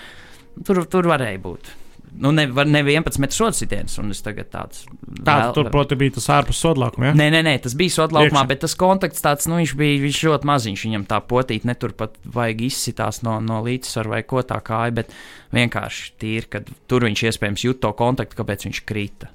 tur, 0.67 0.83
tur 0.91 1.11
varēja 1.13 1.41
būt 1.47 1.73
nu, 2.19 2.31
ne, 2.35 2.45
ne 2.47 2.81
11 2.83 3.19
metru 3.21 3.37
sodu 3.37 3.57
sitiens. 3.57 3.95
Tāds, 3.95 4.85
Tāds 5.25 5.53
tur, 5.55 5.69
protams, 5.73 5.99
bija 5.99 6.15
tas 6.17 6.27
ārpus 6.37 6.59
sodlaukuma. 6.63 7.11
Ja? 7.11 7.17
Nē, 7.19 7.29
nē, 7.33 7.41
nē, 7.47 7.55
tas 7.65 7.75
bija 7.77 7.93
sodlaukumā, 7.97 8.43
Iekšā. 8.43 8.49
bet 8.51 8.61
tas 8.63 8.75
kontakts 8.79 9.23
tāds, 9.23 9.49
nu, 9.51 9.59
viņš 9.61 9.75
bija 9.79 10.01
viņš 10.03 10.21
ļoti 10.29 10.49
maziņš. 10.51 10.85
Viņam 10.87 11.07
tā 11.11 11.21
potīt, 11.27 11.67
ne 11.67 11.75
tur 11.79 11.95
pat 11.97 12.17
vajag 12.37 12.65
izsitās 12.67 13.21
no, 13.25 13.37
no 13.43 13.61
līdzsvara 13.65 14.15
vai 14.15 14.21
ko 14.27 14.43
tā 14.47 14.59
kāja, 14.65 14.95
bet 15.01 15.15
vienkārši 15.55 16.13
tīri, 16.21 16.51
ka 16.51 16.63
tur 16.91 17.07
viņš 17.07 17.25
iespējams 17.31 17.67
jūt 17.67 17.83
to 17.83 17.91
kontaktu, 17.97 18.39
kāpēc 18.39 18.69
viņš 18.69 18.83
krita. 18.87 19.31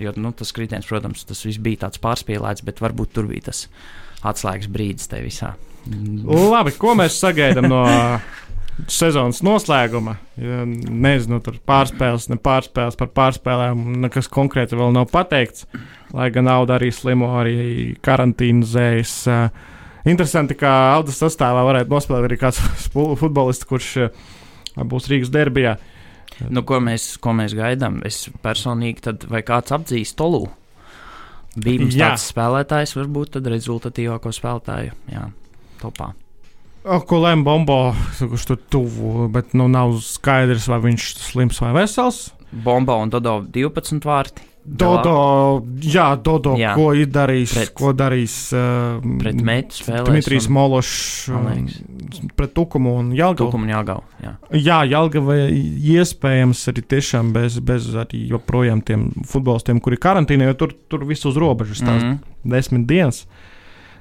Jo 0.00 0.12
nu, 0.20 0.32
tas 0.36 0.52
kritiens, 0.52 0.88
protams, 0.88 1.24
tas 1.24 1.40
viss 1.46 1.62
bija 1.62 1.86
tāds 1.86 2.00
pārspīlēts, 2.02 2.64
bet 2.66 2.82
varbūt 2.84 3.14
tur 3.16 3.30
bija 3.30 3.48
tas 3.48 3.66
atslēgas 4.26 4.68
brīdis 4.72 5.08
tajā 5.08 5.24
visā. 5.24 5.54
Labi, 5.86 6.74
ko 6.74 6.96
mēs 6.98 7.16
sagaidām 7.22 7.68
no 7.70 7.84
sezonas 8.90 9.40
noslēguma. 9.46 10.16
Ja, 10.40 10.64
nezinu, 10.66 11.40
tur 11.44 11.58
pārspēles, 11.66 12.28
ne 12.30 12.38
pārspēles 12.40 12.98
par 13.00 13.10
pārspēlēm, 13.16 13.84
nekas 14.04 14.28
konkrēti 14.32 14.78
vēl 14.78 14.92
nav 14.96 15.08
pateikts. 15.12 15.66
Lai 16.14 16.28
gan 16.34 16.50
Auda 16.52 16.76
arī 16.76 16.92
slimo, 16.94 17.32
arī 17.40 17.96
karantīnas 18.04 18.74
zējas. 18.74 19.14
Interesanti, 20.06 20.58
ka 20.58 20.72
Audas 20.94 21.18
sastāvā 21.22 21.64
varētu 21.66 21.92
nospēlēt 21.92 22.30
arī 22.30 22.40
kāds 22.40 22.60
futbolists, 23.22 23.68
kurš 23.68 23.92
būs 24.76 25.10
Rīgas 25.12 25.32
derbijā. 25.34 25.76
Nu, 26.52 26.60
ko, 26.68 26.82
mēs, 26.84 27.14
ko 27.22 27.32
mēs 27.36 27.56
gaidām? 27.56 28.02
Es 28.04 28.26
personīgi, 28.44 29.06
tad, 29.08 29.24
vai 29.32 29.40
kāds 29.46 29.72
apdzīs 29.72 30.12
Tolu? 30.18 30.44
Bija 31.56 31.80
mums 31.80 31.96
tāds 31.96 32.28
spēlētājs, 32.34 32.92
varbūt 32.98 33.40
rezultatīvāko 33.40 34.34
spēlētāju. 34.36 34.92
Jā, 35.08 35.24
topā. 35.80 36.12
Ko 36.86 37.18
lēma 37.18 37.42
Bombo, 37.42 37.78
kurš 38.20 38.44
tur 38.46 38.58
tuvu, 38.70 39.26
bet 39.34 39.56
nu, 39.58 39.66
nav 39.72 39.96
skaidrs, 40.06 40.68
vai 40.70 40.78
viņš 40.84 41.06
slims 41.32 41.58
vai 41.62 41.72
vesels. 41.74 42.28
Bombo 42.50 42.94
un 43.02 43.10
Dodo 43.10 43.40
12 43.42 44.06
vārti. 44.06 44.44
Dodo, 44.66 45.12
jā, 45.78 46.08
Dodo, 46.18 46.56
jā. 46.58 46.72
ko 46.74 46.88
ir 46.98 47.06
darījis? 47.14 47.52
Pret, 47.54 47.72
ko 47.78 47.92
darījis? 47.94 48.34
Uh, 48.50 49.04
spēlēs. 49.70 50.08
Dmitrijs 50.08 50.48
Mološs 50.50 51.28
um, 51.30 51.60
pret 52.34 52.54
Tukumu 52.56 52.96
un 52.98 53.12
Jelgavu. 53.14 53.46
Tukumu 53.46 53.68
un 53.68 53.70
Jelgavu, 53.70 54.02
jā. 54.24 54.32
Jā, 54.58 54.80
Jelgava 54.90 55.38
iespējams 55.46 56.64
arī 56.72 56.82
tiešām 56.94 57.30
bez, 57.36 57.60
bez 57.62 57.86
arī 57.94 58.24
joprojām 58.32 58.82
tiem 58.86 59.06
futbolistiem, 59.30 59.78
kuri 59.82 60.00
karantīnē, 60.02 60.50
jo 60.50 60.58
tur, 60.64 60.74
tur 60.90 61.06
viss 61.06 61.30
uz 61.30 61.38
robežas 61.38 61.84
tās 61.84 62.02
mm 62.02 62.10
-hmm. 62.10 62.50
desmit 62.56 62.88
dienas. 62.90 63.26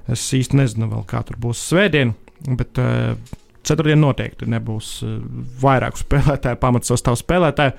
Es 0.10 0.26
īsti 0.34 0.58
nezinu 0.58 0.90
vēl, 0.90 1.06
kā 1.06 1.22
tur 1.26 1.38
būs 1.42 1.62
svētdiena. 1.62 2.18
Bet 2.46 2.80
uh, 2.82 3.14
ceturtdien 3.66 4.02
noteikti 4.02 4.48
nebūs 4.52 4.96
uh, 5.06 5.20
vairāku 5.62 6.02
spēlētāju, 6.06 6.62
pamatsastāvu 6.62 7.22
spēlētāju. 7.22 7.78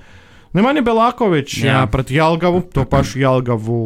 Nemanja 0.57 0.81
Belākovičs 0.85 1.59
jā. 1.59 1.73
jā, 1.73 1.81
pret 1.91 2.09
Jālgavu, 2.13 2.63
to 2.73 2.85
pašu 2.89 3.19
Jālgavu 3.21 3.77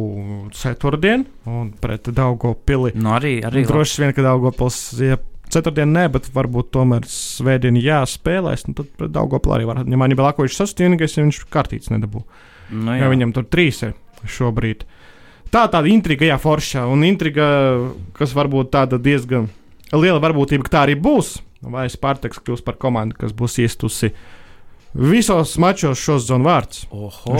ceturtdien, 0.56 1.26
un 1.50 1.72
pret 1.82 2.06
Daugopili. 2.14 2.94
Nu, 2.94 3.12
arī, 3.16 3.40
arī 3.44 3.64
droši 3.68 4.04
vien, 4.04 4.14
ka 4.16 4.24
Daugopils, 4.24 4.78
ja 5.02 5.18
ceturtdien 5.52 5.90
ne, 5.92 6.06
bet 6.12 6.30
varbūt 6.32 6.70
tomēr 6.72 7.04
svētdien 7.10 7.76
jāspēlēs, 7.82 8.68
nu, 8.68 8.76
tad 8.78 8.88
pret 8.98 9.12
Daugopili 9.12 9.58
arī 9.58 9.68
var. 9.68 9.82
Nemanja 9.84 10.18
Belākovičs 10.22 10.62
sastāvīgais, 10.62 11.18
ja 11.18 11.26
viņš 11.26 11.42
kārtīts 11.52 11.92
nedabū. 11.92 12.22
Nu, 12.72 12.94
jā. 12.94 13.02
ja 13.04 13.10
viņam 13.12 13.34
tur 13.36 13.48
trīs 13.52 13.82
ir 13.84 13.96
šobrīd. 14.30 14.86
Tā 15.52 15.66
tāda 15.68 15.90
intriga, 15.92 16.24
jā, 16.30 16.38
forša, 16.40 16.86
un 16.88 17.02
intriga, 17.04 17.44
kas 18.16 18.32
varbūt 18.38 18.70
tāda 18.72 18.96
diezgan 19.02 19.50
liela 19.96 20.20
varbūtība, 20.22 20.66
ka 20.66 20.76
tā 20.76 20.84
arī 20.86 20.96
būs. 21.00 21.36
Vai 21.62 21.86
Spartaks 21.92 22.40
kļūs 22.42 22.64
par 22.66 22.78
komandu, 22.82 23.14
kas 23.20 23.34
būs 23.38 23.60
iestusi 23.62 24.10
visos 24.92 25.54
mačos 25.62 26.00
šos 26.02 26.26
zonu 26.26 26.48
vārds. 26.48 26.84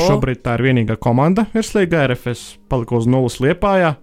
Šobrīd 0.06 0.44
tā 0.44 0.56
ir 0.58 0.68
vienīgā 0.68 0.96
komanda 1.02 1.48
virslīgā. 1.52 2.06
RFS 2.12 2.56
palika 2.70 2.96
uz 3.00 3.08
nulles 3.10 3.40
liepājā, 3.42 3.96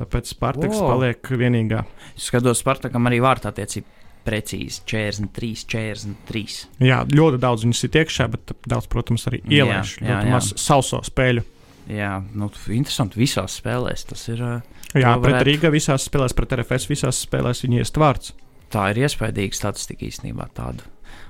tāpēc 0.00 0.32
Spartaks 0.34 0.80
wow. 0.80 0.94
paliek 0.94 1.34
vienīgā. 1.44 1.84
Es 2.16 2.28
skatos, 2.30 2.64
Spartakam 2.64 3.10
arī 3.10 3.22
vārtā 3.24 3.54
attiecība. 3.54 3.90
Precīzi 4.24 4.80
43, 4.88 5.66
43. 5.68 6.52
Jā, 6.80 7.02
ļoti 7.04 7.40
daudz 7.42 7.66
viņas 7.66 7.82
ir 7.84 7.98
iekšā, 8.00 8.26
bet 8.32 8.54
daudz, 8.64 8.86
protams, 8.88 9.26
arī 9.28 9.42
ielaiž. 9.44 9.98
Jā, 10.00 10.22
jā, 10.24 10.30
jā. 10.32 10.38
sauso 10.56 11.02
spēļu. 11.04 11.42
Jā, 11.92 12.14
nu, 12.32 12.48
interesanti. 12.72 13.20
Visās 13.20 13.58
spēlēs 13.60 14.06
tas 14.08 14.24
ir. 14.32 14.40
Uh, 14.40 14.73
Jā, 14.94 15.14
pret 15.18 15.34
varētu... 15.34 15.46
Rīgā 15.50 15.70
visās 15.74 16.06
spēlēs, 16.06 16.34
pret 16.38 16.54
RFS 16.58 16.88
visās 16.90 17.22
spēlēs 17.26 17.64
viņi 17.64 17.82
iest 17.82 17.98
vārds. 17.98 18.34
Tā 18.72 18.88
ir 18.92 19.04
iespējama 19.04 19.54
statistika 19.54 20.06
īstenībā 20.06 20.48
tāda. 20.54 20.86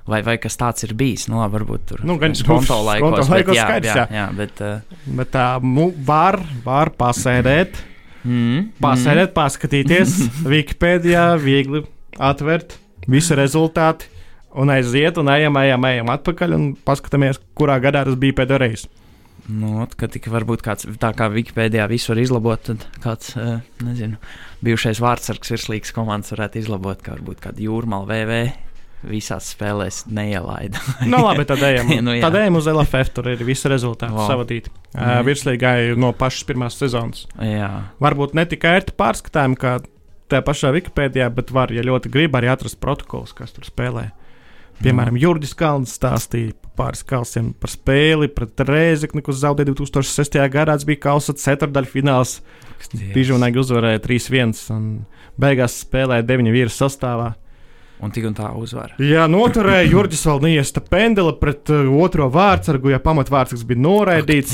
Vai, 0.09 0.21
vai 0.25 0.37
kas 0.41 0.59
tāds 0.61 0.85
ir 0.85 0.93
bijis? 0.97 1.27
Nu, 1.33 1.39
labi, 1.41 1.57
varbūt 1.57 1.85
tur 1.89 2.03
nu, 2.05 2.19
gan 2.21 2.35
konto 2.45 2.77
laikos, 2.85 3.05
konto 3.05 3.25
laikos 3.33 3.53
bet, 3.55 3.57
jā, 3.57 3.65
skaidrs, 3.65 3.97
jā, 3.97 4.05
jā, 4.13 4.25
bet, 4.37 4.61
uh... 4.61 5.05
bet 5.17 5.31
tā 5.33 5.47
nu, 5.65 5.87
var, 6.05 6.37
var 6.65 6.91
pasēdēt, 6.99 7.79
mm, 8.21 8.59
pasēdēt, 8.85 9.31
mm. 9.31 9.37
paskatīties 9.37 10.17
Wikipēdijā, 10.53 11.25
viegli 11.41 11.85
atvērt 12.21 12.77
visu 13.09 13.37
rezultātu 13.41 14.13
un 14.61 14.73
aiziet 14.77 15.17
un 15.21 15.33
ejam, 15.33 15.57
ejam, 15.65 15.89
ejam 15.89 16.13
atpakaļ 16.15 16.59
un 16.59 16.69
paskatāmies, 16.85 17.41
kurā 17.57 17.81
gadā 17.83 18.05
tas 18.05 18.21
bija 18.21 18.37
pēdējo 18.43 18.61
Nu, 19.49 19.85
kad 20.01 20.13
tik 20.15 20.25
varbūt 20.33 20.63
kāds 20.65 20.87
tā 21.01 21.11
kā 21.17 21.27
Wikipēdijā 21.29 21.85
visu 21.91 22.13
var 22.15 22.21
izlabot, 22.23 22.63
tad 22.65 22.85
kāds, 23.05 23.35
uh, 23.37 23.59
nezinu, 23.85 24.17
bijušais 24.65 25.03
vārdsargs 25.05 25.53
virslīgas 25.53 25.93
komandas 25.93 26.33
varētu 26.33 26.63
izlabot, 26.63 27.03
kā 27.05 27.19
varbūt 27.19 27.43
kāda 27.45 27.61
jūrmāla 27.67 28.07
VV. 28.09 28.39
visās 29.05 29.51
spēlēs 29.53 30.07
neielaida. 30.09 30.81
nu, 31.13 31.19
labi, 31.21 31.45
tad 31.45 31.61
ejam, 31.61 31.91
Nu, 32.07 32.15
jā. 32.17 32.23
tad 32.25 32.39
ejam 32.41 32.57
uz 32.57 32.65
LFF. 32.73 33.11
Tur 33.13 33.29
ir 33.35 33.43
visi 33.45 33.69
rezultāti 33.69 34.17
Wow. 34.17 34.31
savadīti. 34.31 34.71
Uh, 34.95 35.01
Mhm. 35.21 35.27
virslīgai 35.29 35.97
no 36.01 36.13
pašas 36.17 36.47
pirmās 36.49 36.79
sezonas. 36.81 37.27
Jā, 37.37 37.69
Varbūt 38.01 38.33
ne 38.35 38.47
tik 38.49 38.65
ērti 38.65 38.97
pārskatām, 38.97 39.59
kā 39.61 39.75
tajā 40.33 40.41
pašā 40.47 40.73
Wikipēdijā, 40.73 41.29
bet 41.37 41.51
var, 41.53 41.69
ja 41.71 41.83
ļoti 41.85 42.09
grib, 42.09 42.33
arī 42.33 42.49
atrast 42.49 42.81
protokolus, 42.81 43.35
kas 43.37 43.53
tur 43.53 43.65
spēlē. 43.69 44.07
Piemēram, 44.83 45.17
Jurģis 45.21 45.55
Kalns 45.59 45.95
stāstīja 45.99 46.55
par 46.59 46.73
pāris 46.75 47.05
kalsiem 47.07 47.53
par 47.61 47.71
spēli 47.71 48.29
pret 48.35 48.65
Rēzekni, 48.67 49.23
kas 49.25 49.39
zaudēja 49.45 49.71
2006. 49.71 50.41
gadā. 50.51 50.75
Tas 50.75 50.87
bija 50.89 51.05
kausa 51.07 51.37
ceturdaļa 51.39 51.91
fināls. 51.91 52.41
Dižonīgi 52.93 53.61
uzvarēja 53.63 54.03
3-1 54.05 54.59
un 54.75 54.85
beigās 55.41 55.79
spēlēja 55.85 56.27
9 56.27 56.53
vīru 56.55 56.73
sastāvā. 56.73 57.33
un 58.05 58.11
tik 58.13 58.27
un 58.29 58.35
tā 58.37 58.51
uzvara. 58.59 58.99
Jā, 59.01 59.25
noturēja 59.31 59.87
Jurģis 59.87 60.27
vēl 60.27 60.43
neiesta 60.43 60.83
pendela 60.83 61.33
pret 61.39 61.71
uh, 61.73 61.87
otro 62.05 62.27
vārdsargu, 62.29 62.91
ja 62.93 62.99
pamatvārds 63.01 63.65
bija 63.65 63.81
noraidīts. 63.81 64.53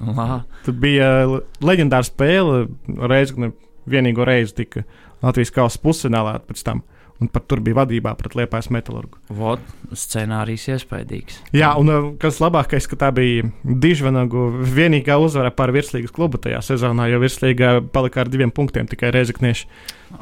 Lā. 0.00 0.42
Tur 0.64 0.78
bija 0.80 1.10
uh, 1.26 1.42
leģendāra 1.60 2.06
spēle, 2.06 2.62
Reizekne 2.86 3.52
vienīgo 3.90 4.24
reizi 4.24 4.62
tika 4.62 4.86
Latvijas 5.22 5.52
kausa 5.52 5.82
pusfinālā 5.82 6.38
pēc 6.46 6.62
tam. 6.64 6.84
Un 7.20 7.28
pat 7.30 7.44
tur 7.46 7.60
bija 7.62 7.76
vadībā 7.82 8.14
pret 8.18 8.34
Liepājas 8.38 8.70
metālurgu. 8.74 9.20
Vot, 9.36 9.62
scenārijs 9.94 10.64
iespaidīgs. 10.72 11.38
Jā, 11.54 11.74
un 11.78 11.92
uh, 11.92 12.08
kas 12.22 12.40
labākais, 12.42 12.88
ka 12.90 12.98
tā 12.98 13.12
bija 13.14 13.46
Dižvanagu 13.62 14.48
vienīgā 14.66 15.18
uzvara 15.22 15.52
pār 15.54 15.74
virslīgas 15.76 16.14
klubu 16.14 16.40
tajā 16.42 16.62
sezonā, 16.72 17.06
jo 17.12 17.22
virslīgā 17.22 17.76
palika 17.94 18.24
ar 18.24 18.32
diviem 18.32 18.50
punktiem 18.50 18.90
tikai 18.90 19.12
Reizeknieši. 19.14 19.70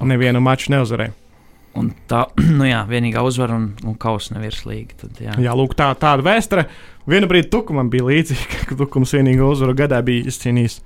Nevienu 0.06 0.42
maču 0.44 0.74
neuzvarēja. 0.74 1.16
Un 1.78 1.92
tā, 2.10 2.24
nu 2.58 2.66
jā, 2.66 2.82
vienīgā 2.90 3.22
uzvara 3.26 3.56
un, 3.58 3.70
un 3.86 3.96
kausa 4.00 4.36
nevirslīgi. 4.36 4.98
Tad, 5.04 5.20
jā. 5.22 5.36
Jā, 5.46 5.54
lūk, 5.56 5.76
tā, 5.78 5.90
tāda 6.00 6.26
vēsture. 6.26 6.66
Vienu 7.10 7.30
brīdi 7.30 7.50
Tukumam 7.52 7.90
bija 7.92 8.08
līdzīga, 8.10 8.64
ka 8.68 8.78
Tukums 8.78 9.14
vienīgo 9.16 9.48
uzvaru 9.54 9.76
gadā 9.78 10.02
bija 10.04 10.28
izcīnījis 10.30 10.80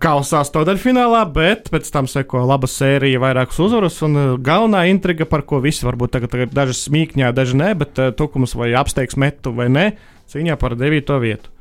kausā 0.00 0.40
stāvdaļfinālā, 0.46 1.22
bet 1.34 1.68
pēc 1.72 1.88
tam 1.92 2.08
seko 2.10 2.42
laba 2.48 2.68
sērija, 2.70 3.20
vairākas 3.22 3.60
uzvaras. 3.62 4.00
Un 4.06 4.16
uh, 4.16 4.32
galvenā 4.40 4.86
intriga, 4.90 5.26
par 5.28 5.44
ko 5.48 5.60
visi 5.64 5.86
varbūt 5.86 6.16
tagad, 6.16 6.32
tagad 6.32 6.54
daži 6.56 6.76
smīkņā, 6.78 7.32
daži 7.36 7.58
nē, 7.60 7.70
bet 7.80 8.00
uh, 8.00 8.10
Tukums 8.16 8.56
vai 8.58 8.72
apsteigs 8.78 9.18
metu 9.20 9.52
vai 9.56 9.68
nē, 9.72 9.86
cīņā 10.32 10.56
par 10.60 10.76
devīto 10.80 11.20
vietu. 11.22 11.52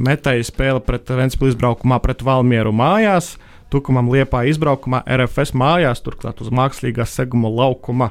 Metai 0.00 0.38
spēle 0.46 0.80
pret 0.84 1.10
Ventspils 1.12 1.52
izbraukumā 1.52 2.00
pret 2.02 2.24
Valmieru 2.24 2.72
mājās. 2.72 3.34
Tukumam 3.72 4.08
liepā 4.12 4.44
izbraukumā 4.48 5.02
RFS 5.08 5.52
mājās, 5.56 6.00
turklāt 6.04 6.40
uz 6.44 6.52
mākslīgā 6.52 7.04
seguma 7.08 7.52
laukuma. 7.52 8.10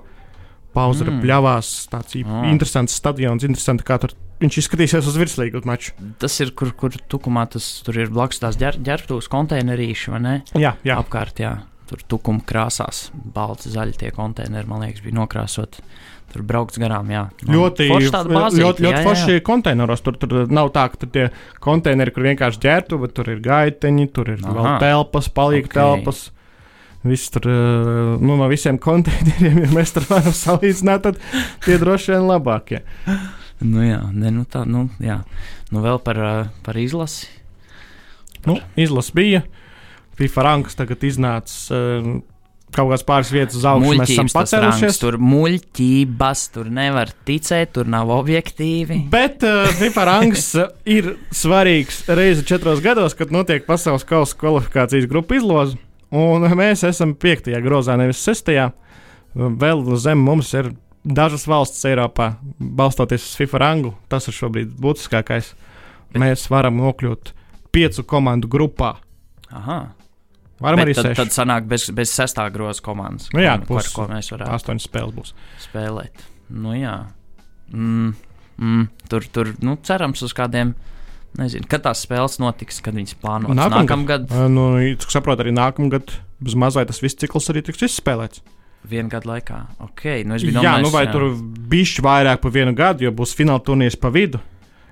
Pauzera 0.71 1.11
Mm. 1.11 1.21
pļāvās, 1.25 1.69
tāds 1.91 2.15
mm. 2.15 2.45
Interesants 2.53 2.93
stadions, 2.95 3.43
interesanti, 3.43 3.83
kā 3.83 3.97
tur 3.99 4.13
viņš 4.41 4.59
izskatīsies 4.61 5.09
uz 5.09 5.17
virslīgu 5.21 5.63
maču. 5.69 5.93
Tas 6.21 6.37
ir, 6.43 6.53
kur, 6.57 6.73
kur 6.77 6.95
tukumā 7.11 7.45
tas 7.53 7.67
tur 7.85 7.99
ir 8.01 8.13
blakus 8.13 8.41
tās 8.41 8.57
ģer, 8.59 8.79
ģērbtuves 8.85 9.29
konteinerīši, 9.31 10.13
vai 10.15 10.21
ne? 10.23 10.37
Jā, 10.57 10.75
jā. 10.87 10.97
Apkārt, 11.01 11.41
jā. 11.43 11.59
Tur 11.91 12.01
tukuma 12.07 12.43
krāsās, 12.47 13.09
balti, 13.35 13.71
zaļi 13.73 13.97
tie 13.99 14.13
konteineri, 14.15 14.67
man 14.69 14.85
liekas, 14.85 15.03
bija 15.03 15.17
nokrāsoti. 15.19 15.83
Tur 16.31 16.45
braukts 16.47 16.79
garām, 16.79 17.09
jā. 17.11 17.25
Man 17.43 17.57
Ļoti, 17.57 17.89
bāzīte, 17.91 18.61
ļoti, 18.63 18.85
ļoti 18.85 19.01
forši 19.03 19.41
konteineros. 19.43 20.03
Tur, 20.05 20.15
tur 20.21 20.35
nav 20.47 20.71
tā, 20.71 20.85
ka 20.93 21.09
tie 21.11 21.25
konteineri, 21.63 22.13
kur 22.15 22.23
vienkārši 22.29 22.61
ģērbtu, 22.63 22.99
bet 23.01 23.15
tur 23.17 23.33
ir 23.33 23.41
gaiteņi, 23.43 24.07
tur 24.15 24.31
ir 24.37 24.45
Aha. 24.45 24.53
vēl 24.55 24.69
telpas, 24.85 25.27
palīga 25.35 25.67
Ok. 25.67 25.73
okay. 25.73 25.81
telpas. 25.81 26.23
Viss 27.01 27.33
tur 27.33 27.49
eh, 27.49 28.15
nu, 28.21 28.37
no 28.37 28.47
visiem 28.47 28.77
konteineriem, 28.79 29.63
ja 29.65 29.69
mēs 29.73 29.91
tur 29.95 30.07
varam 30.07 30.31
salīdzināt, 30.37 31.09
tad 31.09 31.19
tie 31.65 31.79
droši 31.81 32.13
vien 32.13 32.27
labākie. 32.29 32.83
Nu 33.61 33.83
jā, 33.85 34.01
ne, 34.13 34.31
nu 34.33 34.45
tā, 34.49 34.63
nu 34.65 34.87
jā. 35.03 35.21
Nu 35.71 35.83
vēl 35.85 36.01
par, 36.03 36.17
ā, 36.17 36.35
par 36.65 36.79
izlasi. 36.81 37.29
Nu, 38.45 38.57
Izlase 38.75 39.13
bija. 39.13 39.43
FIFA 40.17 40.45
rangs 40.45 40.77
tagad 40.77 41.03
iznāca 41.05 41.77
eh, 41.77 42.07
kaut 42.71 42.89
kādas 42.89 43.05
pāris 43.05 43.31
vietas 43.33 43.57
uz 43.59 43.65
augšu. 43.67 43.93
Mēs 43.99 44.13
esam 44.15 44.29
pacēlušies. 44.31 44.99
Tur 45.01 45.17
muļķības, 45.21 46.43
tur 46.55 46.71
nevar 46.73 47.11
ticēt, 47.27 47.73
tur 47.77 47.89
nav 47.91 48.11
objektīvi. 48.15 49.01
Bet 49.11 49.45
uh, 49.47 49.69
FIFA 49.79 50.05
rangs 50.07 50.51
ir 50.97 51.13
svarīgs 51.35 52.03
reizi 52.11 52.45
četros 52.47 52.83
gados, 52.83 53.15
kad 53.17 53.33
notiek 53.33 53.67
pasaules 53.67 54.07
kausa 54.07 54.37
kvalifikācijas 54.39 55.09
grupu 55.11 55.39
izloze. 55.41 55.79
Un 56.11 56.43
mēs 56.59 56.83
esam 56.87 57.13
piektajā 57.15 57.61
grozā, 57.63 57.95
nevis 57.99 58.23
sestajā. 58.25 58.71
Vēl 59.35 59.85
zem 60.01 60.19
mums 60.27 60.49
ir 60.59 60.73
dažas 61.05 61.47
valstis 61.49 61.85
Eiropā, 61.89 62.35
balstoties 62.59 63.23
uz 63.25 63.37
FIFA 63.39 63.61
rangu. 63.63 63.93
Tas 64.11 64.27
ir 64.29 64.35
šobrīd 64.37 64.73
būtiskākais. 64.81 65.53
Mēs 66.19 66.47
varam 66.51 66.77
nokļūt 66.81 67.31
piecu 67.71 68.03
komandu 68.03 68.49
grupā. 68.51 68.95
Aha. 69.51 69.79
Varam 70.61 70.77
Bet 70.77 70.85
arī 70.85 70.93
tad, 70.93 71.05
seši. 71.07 71.17
tad 71.17 71.33
sanāk 71.33 71.65
bez, 71.65 71.87
bez 71.95 72.11
sestā 72.13 72.45
groza 72.53 72.83
komandas. 72.85 73.31
Nu 73.33 73.41
jā, 73.41 73.55
ko, 73.63 73.79
būs 73.79 73.89
ko 73.95 74.05
mēs 74.11 74.29
varētu 74.29 74.53
Astoņas 74.53 74.85
spēles 74.85 75.15
būs. 75.15 75.31
spēlēt. 75.63 76.21
Nu 76.53 76.75
jā. 76.77 76.97
Mm, 77.73 78.11
mm, 78.61 78.83
tur, 79.09 79.25
tur, 79.33 79.53
nu, 79.65 79.77
cerams 79.81 80.21
uz 80.21 80.35
kādiem. 80.37 80.75
Nezinu, 81.39 81.63
kad 81.71 81.81
tās 81.85 82.03
spēles 82.03 82.37
notiks, 82.43 82.81
kad 82.83 82.93
viņas 82.93 83.15
plānotas. 83.23 83.55
Nākamgad. 83.55 84.27
Nākamgad, 84.27 84.31
Uh, 84.35 84.49
Nu, 84.51 84.97
saprotu, 85.07 85.45
arī 85.45 85.53
nākamgad 85.55 86.11
bez 86.43 86.57
mazliet 86.59 86.89
tas 86.91 86.99
viss 87.01 87.15
cikls 87.15 87.47
arī 87.49 87.63
tiks 87.65 87.81
izspēlēts. 87.87 88.41
Vienu 88.87 89.09
gadu 89.09 89.29
laikā. 89.29 89.59
Ok, 89.79 90.03
nu 90.25 90.37
Jā, 90.37 90.77
nu 90.81 90.89
vai 90.93 91.05
tur 91.11 91.29
bišķi 91.71 92.01
vairāk 92.05 92.41
par 92.41 92.51
vienu 92.51 92.73
gadu, 92.75 93.05
jo 93.05 93.11
būs 93.11 93.35
fināla 93.37 93.61
turnīrs 93.63 93.95
pa 93.99 94.09
vidu. 94.09 94.39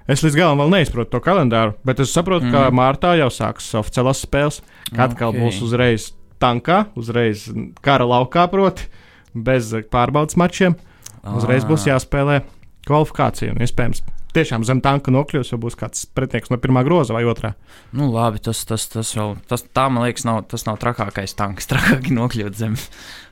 Es 0.10 0.24
līdz 0.26 0.36
galam 0.36 0.58
vēl 0.58 0.72
neizprotu 0.74 1.12
to 1.12 1.20
kalendāru, 1.22 1.76
bet 1.86 2.00
es 2.00 2.14
saprotu, 2.14 2.48
mm. 2.48 2.52
ka 2.52 2.70
Mhm. 2.70 2.76
martā 2.76 3.18
jau 3.20 3.30
sāksies 3.30 3.78
oficiālās 3.78 4.26
spēles. 4.26 4.62
Kad 4.90 5.12
atkal 5.12 5.30
Ok. 5.30 5.38
būs 5.38 5.62
uzreiz 5.62 6.12
tankā, 6.42 6.88
uzreiz 6.96 7.48
kara 7.82 8.06
laukā, 8.06 8.50
proti, 8.50 8.88
bez 9.36 9.72
pārbaudas 9.92 10.36
mačiem. 10.36 10.76
Uzreiz 11.24 11.64
būs 11.66 11.86
Ah. 11.86 11.94
jāspēlē 12.00 12.42
kvalifikācija. 12.88 13.52
Un, 13.52 13.58
iespējams, 13.58 14.02
tiešām 14.36 14.66
zem 14.68 14.82
tanka 14.86 15.12
nokļūs, 15.14 15.54
jo 15.54 15.60
būs 15.62 15.78
kāds 15.80 16.06
pretinieks 16.16 16.52
no 16.54 16.60
pirmā 16.62 16.84
groza 16.86 17.16
vai 17.16 17.24
otrā. 17.30 17.54
Nu, 17.96 18.10
labi, 18.14 18.42
tas, 18.46 18.62
tas, 18.70 18.86
tas 18.92 19.14
vēl, 19.18 19.38
tas, 19.50 19.64
tā 19.76 19.88
man 19.92 20.06
liekas, 20.06 20.26
nav, 20.28 20.44
tas 20.52 20.66
nav 20.68 20.80
trakākais 20.82 21.36
tanks. 21.40 21.70
Trakāk 21.72 22.12
nokļūt 22.14 22.60
zem 22.60 22.78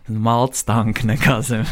maltas 0.08 0.64
tanka 0.68 1.06
nekā 1.08 1.40
zem 1.46 1.68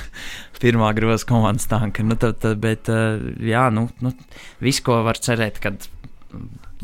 pirmā 0.62 0.92
groza 0.98 1.28
komandas 1.30 1.70
tanka. 1.72 2.06
Nu, 2.06 2.18
tad, 2.20 2.40
tad, 2.44 2.60
bet, 2.64 2.92
eh, 2.92 3.24
jā, 3.52 3.68
nu, 3.74 3.88
nu, 4.06 4.14
viss, 4.64 4.84
ko 4.86 5.02
var 5.06 5.20
cerēt, 5.22 5.62
kad 5.64 5.90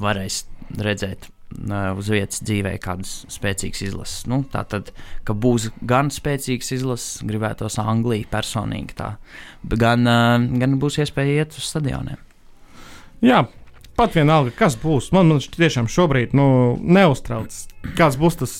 varēs 0.01 0.43
redzēt 0.81 1.27
eh, 1.27 1.91
uz 1.97 2.09
vietas 2.11 2.41
dzīvē 2.47 2.73
kādas 2.83 3.13
spēcīgas 3.31 3.85
izlases. 3.89 4.25
Nu, 4.31 4.41
tā 4.49 4.63
tad, 4.71 4.93
ka 5.27 5.35
būs 5.37 5.69
gan 5.87 6.09
spēcīgas 6.13 6.73
izlases, 6.79 7.21
gribētos 7.27 7.79
Angliju 7.83 8.29
personīgi 8.31 8.97
tā, 8.97 9.13
gan, 9.75 10.09
eh, 10.09 10.51
gan 10.63 10.77
būs 10.81 11.01
iespēja 11.03 11.43
iet 11.45 11.61
uz 11.61 11.69
stadioniem. 11.69 12.30
Jā, 13.21 13.43
pat 13.97 14.15
vienalga, 14.17 14.53
kas 14.57 14.77
būs. 14.81 15.11
Man, 15.15 15.29
man 15.29 15.41
tiešām 15.41 15.89
šobrīd 15.91 16.35
nu, 16.37 16.47
neuztrauc, 16.81 17.53
kāds 17.97 18.17
būs 18.21 18.39
tas 18.41 18.55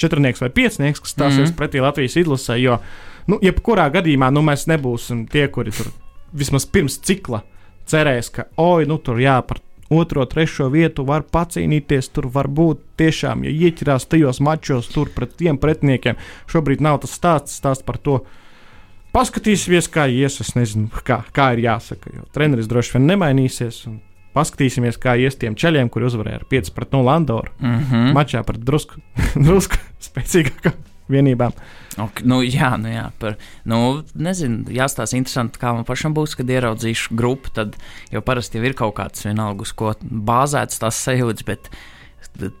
četrnieks 0.00 0.42
vai 0.42 0.50
piecnieks, 0.52 1.00
kas 1.00 1.14
stāsies 1.14 1.38
mm. 1.38 1.52
-hmm. 1.52 1.58
pretī 1.58 1.82
Latvijas 1.82 2.16
izlasē. 2.16 2.58
Jo, 2.60 2.78
nu, 3.26 3.38
jebkurā 3.42 3.88
gadījumā 3.92 4.30
nu, 4.30 4.42
mēs 4.42 4.66
nebūsim 4.68 5.26
tie, 5.30 5.48
kuri 5.48 5.70
tur 5.70 5.92
vismaz 6.32 6.66
pirms 6.66 6.98
cikla 6.98 7.42
cerēs, 7.86 8.30
ka, 8.32 8.44
oi, 8.56 8.86
nu 8.86 8.98
tur 8.98 9.20
jā, 9.20 9.40
par 9.46 9.60
otro, 9.92 10.24
trešo 10.26 10.68
vietu 10.72 11.04
var 11.04 11.22
pacīnīties. 11.22 12.10
Tur 12.12 12.28
var 12.32 12.48
būt 12.48 12.80
tiešām, 13.00 13.44
ja 13.44 13.50
ieķerās 13.50 14.08
tajos 14.08 14.40
mačos, 14.40 14.88
tur 14.92 15.10
pret 15.14 15.36
tiem 15.36 15.58
pretiniekiem. 15.58 16.16
Šobrīd 16.50 16.80
nav 16.84 17.02
tas 17.04 17.16
stāsts, 17.18 17.58
stāsts 17.60 17.86
par 17.86 17.98
to. 17.98 18.22
Paskatīsimies, 19.12 19.90
kā 19.92 20.06
ies. 20.08 20.40
Es 20.40 20.54
nezinu, 20.56 20.88
kā, 21.04 21.22
kā 21.36 21.52
ir 21.56 21.64
jāsaka. 21.66 22.12
Jo 22.16 22.24
treneris 22.32 22.68
droši 22.70 22.96
vien 22.96 23.10
nemainīsies. 23.12 23.82
un 23.90 24.00
Paskatīsimies, 24.32 24.96
kā 24.96 25.12
ies 25.20 25.36
tiem 25.36 25.54
ceļiem, 25.58 25.90
kur 25.92 26.06
uzvarēja 26.08 26.40
ar 26.40 26.46
5 26.48 26.72
pret 26.72 26.94
0 26.96 27.12
Andoru. 27.12 27.52
Mm 27.60 27.72
Mm. 27.72 27.84
-hmm. 27.90 28.12
Mačā 28.16 28.42
pret 28.42 28.60
drusku, 28.64 28.94
drusku 29.46 29.76
spēcīgākām 30.00 30.72
vienībām. 31.08 31.52
Ok, 31.98 32.22
nu, 32.24 32.40
jā, 32.42 32.76
nu, 32.80 32.88
jā, 32.88 33.10
par, 33.18 33.36
nu, 33.64 34.02
nezinu, 34.14 34.64
jāstāsta 34.72 35.16
interesanti, 35.16 35.58
kā 35.58 35.74
man 35.74 35.84
pašam 35.84 36.14
būs, 36.14 36.36
kad 36.36 36.48
ieraudzīšu 36.48 37.14
grupu. 37.14 37.50
Tad 37.52 37.76
jau 38.10 38.22
parasti 38.22 38.58
jau 38.58 38.64
ir 38.64 38.74
kaut 38.74 38.94
kāds 38.96 39.24
vienalga, 39.26 39.62
uz 39.62 39.72
ko 39.72 39.92
bāzēts 40.00 40.80
tās 40.80 40.96
sajūtas, 41.04 41.44
bet 41.44 41.68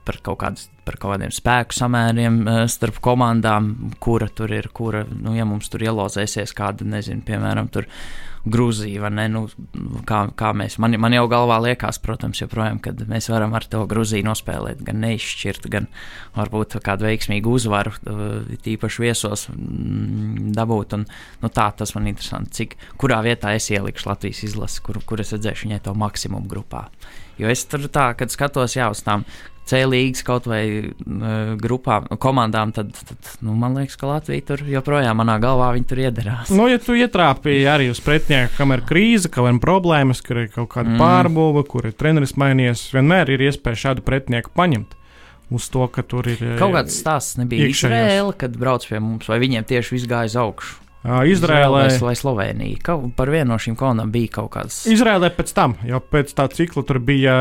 par 0.04 0.18
kaut 0.22 0.38
kādas 0.38 0.68
par 0.86 0.98
kaut 0.98 1.16
kādiem 1.16 1.32
spēku 1.34 1.76
samēriem 1.76 2.42
uh, 2.42 2.64
starp 2.70 2.98
komandām, 3.04 3.72
kura 4.02 4.28
tur 4.28 4.52
ir, 4.54 4.68
kura, 4.74 5.04
nu, 5.12 5.36
ja 5.36 5.46
mums 5.48 5.70
tur 5.72 5.84
ielozēsies 5.86 6.54
kāda, 6.58 6.86
nezinu, 6.88 7.24
piemēram, 7.26 7.70
tur 7.72 7.88
Grūzija, 8.42 9.04
vai 9.04 9.10
ne? 9.14 9.24
Nu, 9.30 9.42
kā, 10.06 10.24
kā 10.34 10.48
mēs, 10.58 10.74
man, 10.82 10.96
man 10.98 11.14
jau 11.14 11.28
galvā 11.30 11.60
liekas, 11.62 12.00
protams, 12.02 12.40
joprojām, 12.42 12.80
kad 12.82 12.98
mēs 13.06 13.28
varam 13.30 13.54
ar 13.54 13.68
to 13.70 13.84
Grūziju 13.86 14.26
nospēlēt, 14.26 14.80
gan 14.82 14.98
neizšķirt, 15.04 15.68
gan 15.70 15.86
varbūt 16.34 16.74
kādu 16.82 17.06
veiksmīgu 17.06 17.54
uzvaru, 17.54 17.94
tīpaši 18.66 19.04
viesos 19.04 19.46
mm, 19.52 20.50
dabūt. 20.58 20.98
Un, 20.98 21.06
nu, 21.44 21.52
tā 21.54 21.68
tas 21.78 21.94
man 21.94 22.10
interesanti, 22.10 22.56
cik, 22.58 22.76
kurā 22.98 23.20
vietā 23.22 23.54
es 23.54 23.70
ielikšu 23.70 24.10
Latvijas 24.10 24.42
izlasi, 24.48 24.82
kur, 24.82 24.98
kur 25.06 25.22
es 25.22 25.30
redzēšu 25.36 25.68
viņai 25.68 25.82
to 25.86 25.94
maksimumu 26.02 26.50
grupā. 26.50 26.88
Jo 27.38 27.46
es 27.48 27.62
tur 27.70 27.86
tā, 27.94 28.10
kad 28.18 28.34
skatos 28.34 28.74
jā, 28.74 28.90
uz 28.92 29.06
tām 29.06 29.22
C-līgas 29.70 30.24
kaut 30.26 30.48
vai 30.50 30.64
grupām, 31.62 32.08
komandām, 32.22 32.72
tad, 32.76 32.92
tad 33.08 33.30
nu, 33.44 33.54
man 33.58 33.76
liekas, 33.78 33.98
ka 34.00 34.10
Latvija 34.10 34.46
tur 34.52 34.64
joprojām 34.68 35.20
manā 35.22 35.38
galvā 35.42 35.70
tur 35.88 36.02
iederās. 36.04 36.52
Nu, 36.54 36.68
ja 36.70 36.80
tu 36.82 36.96
ietrāpīji 36.98 37.68
arī 37.70 37.90
uz 37.92 38.00
pretinieku, 38.04 38.54
kam 38.58 38.74
ir 38.76 38.84
krīze, 38.88 39.30
kam 39.32 39.48
ir 39.50 39.60
problēmas, 39.62 40.22
kur 40.24 40.44
ir 40.44 40.50
kaut 40.52 40.72
kāda 40.74 40.92
mm. 40.92 41.00
pārbūve, 41.02 41.64
kur 41.68 41.88
ir 41.88 41.96
treneris 41.98 42.36
mainījies, 42.40 42.88
vienmēr 42.96 43.34
ir 43.34 43.48
iespēja 43.48 43.86
šādu 43.88 44.06
pretinieku 44.06 44.54
paņemt. 44.56 44.98
Uz 45.52 45.66
to, 45.68 45.84
ka 45.92 46.04
tur 46.06 46.28
ir 46.32 46.40
kaut 46.60 46.72
kāds 46.78 46.96
stāsts, 46.96 47.36
nebija 47.36 47.68
Izraela, 47.68 48.32
kad 48.38 48.54
brauc 48.56 48.86
pie 48.88 49.02
mums, 49.04 49.28
vai 49.28 49.36
viņiem 49.42 49.66
tieši 49.68 49.98
viss 49.98 50.08
gāja 50.08 50.30
uz 50.32 50.38
augšu. 50.40 50.78
Izrēlē 51.02 51.86
vai 51.98 52.14
Slovenija. 52.14 52.78
Kaut, 52.86 53.08
par 53.18 53.30
vienu 53.32 53.50
no 53.50 53.58
šīm 53.60 53.74
komandām 53.78 54.12
bija 54.14 54.36
kaut 54.38 54.52
kāds. 54.54 54.84
Izrēlē 54.90 55.32
pēc 55.34 55.50
tam, 55.56 55.74
jau 55.86 55.98
pēc 55.98 56.30
tā 56.38 56.46
cikla 56.54 56.84
tur 56.86 57.00
bija 57.02 57.36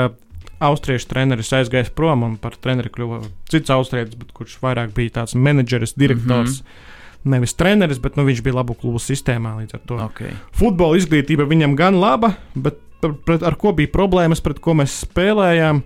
austriešu 0.62 1.10
treneris 1.10 1.52
aizgājis 1.58 1.92
prom 1.96 2.26
un 2.28 2.38
par 2.42 2.56
treneri 2.62 2.92
kļuva 2.94 3.22
cits 3.52 3.74
austrietis, 3.74 4.18
kurš 4.38 4.60
vairāk 4.64 4.94
bija 4.98 5.22
tāds 5.22 5.36
menedžeris, 5.36 5.98
direktors. 5.98 6.62
Mm 6.62 6.66
-hmm. 6.66 6.88
Nevis 7.32 7.54
treneris, 7.54 8.00
bet 8.02 8.16
nu, 8.18 8.24
viņš 8.26 8.42
bija 8.42 8.56
labu 8.56 8.74
klubu 8.74 8.98
sistēmā. 8.98 9.68
Okay. 9.86 10.32
futbola 10.52 10.98
izglītība 10.98 11.46
viņam 11.46 11.76
gan 11.76 12.00
laba, 12.00 12.34
bet 12.56 12.80
pret, 13.26 13.44
ar 13.44 13.56
ko 13.56 13.74
bija 13.78 13.92
problēmas, 13.94 14.42
pret 14.42 14.60
ko 14.60 14.74
mēs 14.74 15.02
spēlējām, 15.06 15.82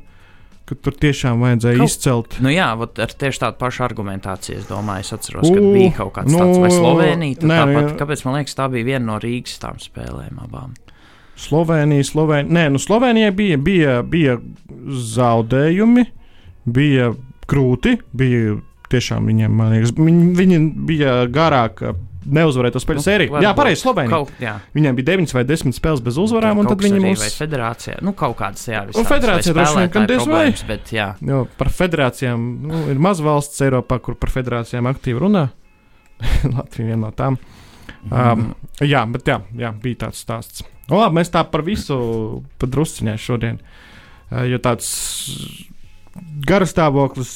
tur 0.65 0.95
tiešām 0.97 1.43
vajadzēja 1.43 1.77
kaut, 1.77 1.91
izcelt. 1.91 2.37
Nu 2.39 2.53
jā, 2.53 2.71
ar 2.73 3.13
tieši 3.19 3.43
tādu 3.43 3.59
pašu 3.59 3.83
argumentāciju 3.85 4.57
es 4.57 4.69
domāju, 4.69 5.05
es 5.05 5.13
atceros, 5.13 5.51
ka 5.51 5.61
bija 5.61 5.91
kaut 5.99 6.15
kāds 6.17 6.33
nu, 6.33 6.39
tāds, 6.41 6.57
vai 6.63 6.71
Slovenija. 6.73 7.41
Nē, 7.41 7.59
tāpat, 7.61 7.91
jā. 7.91 7.97
kāpēc 8.01 8.25
man 8.25 8.39
liekas, 8.39 8.57
tā 8.57 8.67
bija 8.73 8.89
viena 8.93 9.05
no 9.11 9.19
Rīgas 9.21 9.59
tām 9.61 9.77
spēlēm 9.81 10.41
abām? 10.47 10.73
Slovenija, 11.35 12.03
Slovenija. 12.03 12.53
Nē, 12.53 12.69
nu 12.69 12.79
Slovenijai 12.79 13.31
bija, 13.35 13.57
bija, 13.57 14.01
bija 14.01 14.37
zaudējumi, 15.15 16.05
bija 16.65 17.11
grūti, 17.49 17.97
bija 18.15 18.57
tiešām 18.91 19.27
viņiem, 19.29 19.55
man 19.55 19.73
liekas, 19.73 19.95
viņi, 19.97 20.27
viņi 20.37 20.59
bija 20.87 21.23
garāk. 21.31 21.83
Neuzvarēja 22.25 22.73
to 22.73 22.79
spēļu 22.81 22.97
nu, 22.97 23.05
sēriju. 23.05 23.33
Jā, 23.43 23.51
pareizi. 23.53 23.83
Slovenija. 23.83 24.09
Kaut, 24.15 24.31
jā. 24.41 24.55
Viņiem 24.73 24.95
bija 24.97 25.11
9 25.11 25.33
vai 25.37 25.43
10 25.45 25.75
spēles 25.77 26.01
bez 26.01 26.15
uzvarām, 26.17 26.57
un 26.57 26.69
tad 26.71 26.81
viņi 26.81 27.01
mums. 27.03 27.21
Vai 27.21 27.27
federācijā, 27.43 27.99
nu, 28.01 28.15
kaut 28.17 28.33
kādas, 28.39 28.63
jā, 28.65 28.81
un 28.97 29.05
federācija 29.05 29.53
droši 29.53 29.75
vien, 29.77 29.91
kad 29.93 30.07
diez 30.09 30.25
vai. 30.31 30.47
Bet, 30.65 30.89
jā. 30.95 31.11
Jo, 31.21 31.43
par 31.59 31.69
federācijām, 31.69 32.47
nu, 32.65 32.81
ir 32.89 33.03
maz 33.05 33.21
valsts 33.21 33.61
Eiropā, 33.67 33.99
kur 34.01 34.17
par 34.17 34.33
federācijām 34.33 34.89
aktīvi 34.89 35.21
runā. 35.21 35.45
Latvija 36.55 36.95
viena 36.95 37.03
no 37.03 37.13
tām. 37.13 37.37
Mm. 37.37 37.64
Um, 38.11 38.53
jā, 38.83 39.01
bet 39.11 39.29
jā, 39.29 39.39
jā, 39.57 39.71
bija 39.81 40.05
tāds 40.05 40.21
stāsts. 40.25 40.65
Nu, 40.89 40.99
labi, 40.99 41.19
mēs 41.19 41.31
tā 41.33 41.41
par 41.49 41.63
visu 41.65 41.97
padrusciņā 42.61 43.15
šodien. 43.21 43.59
Jo 44.49 44.59
tāds 44.61 44.89
garastāvoklis 46.45 47.31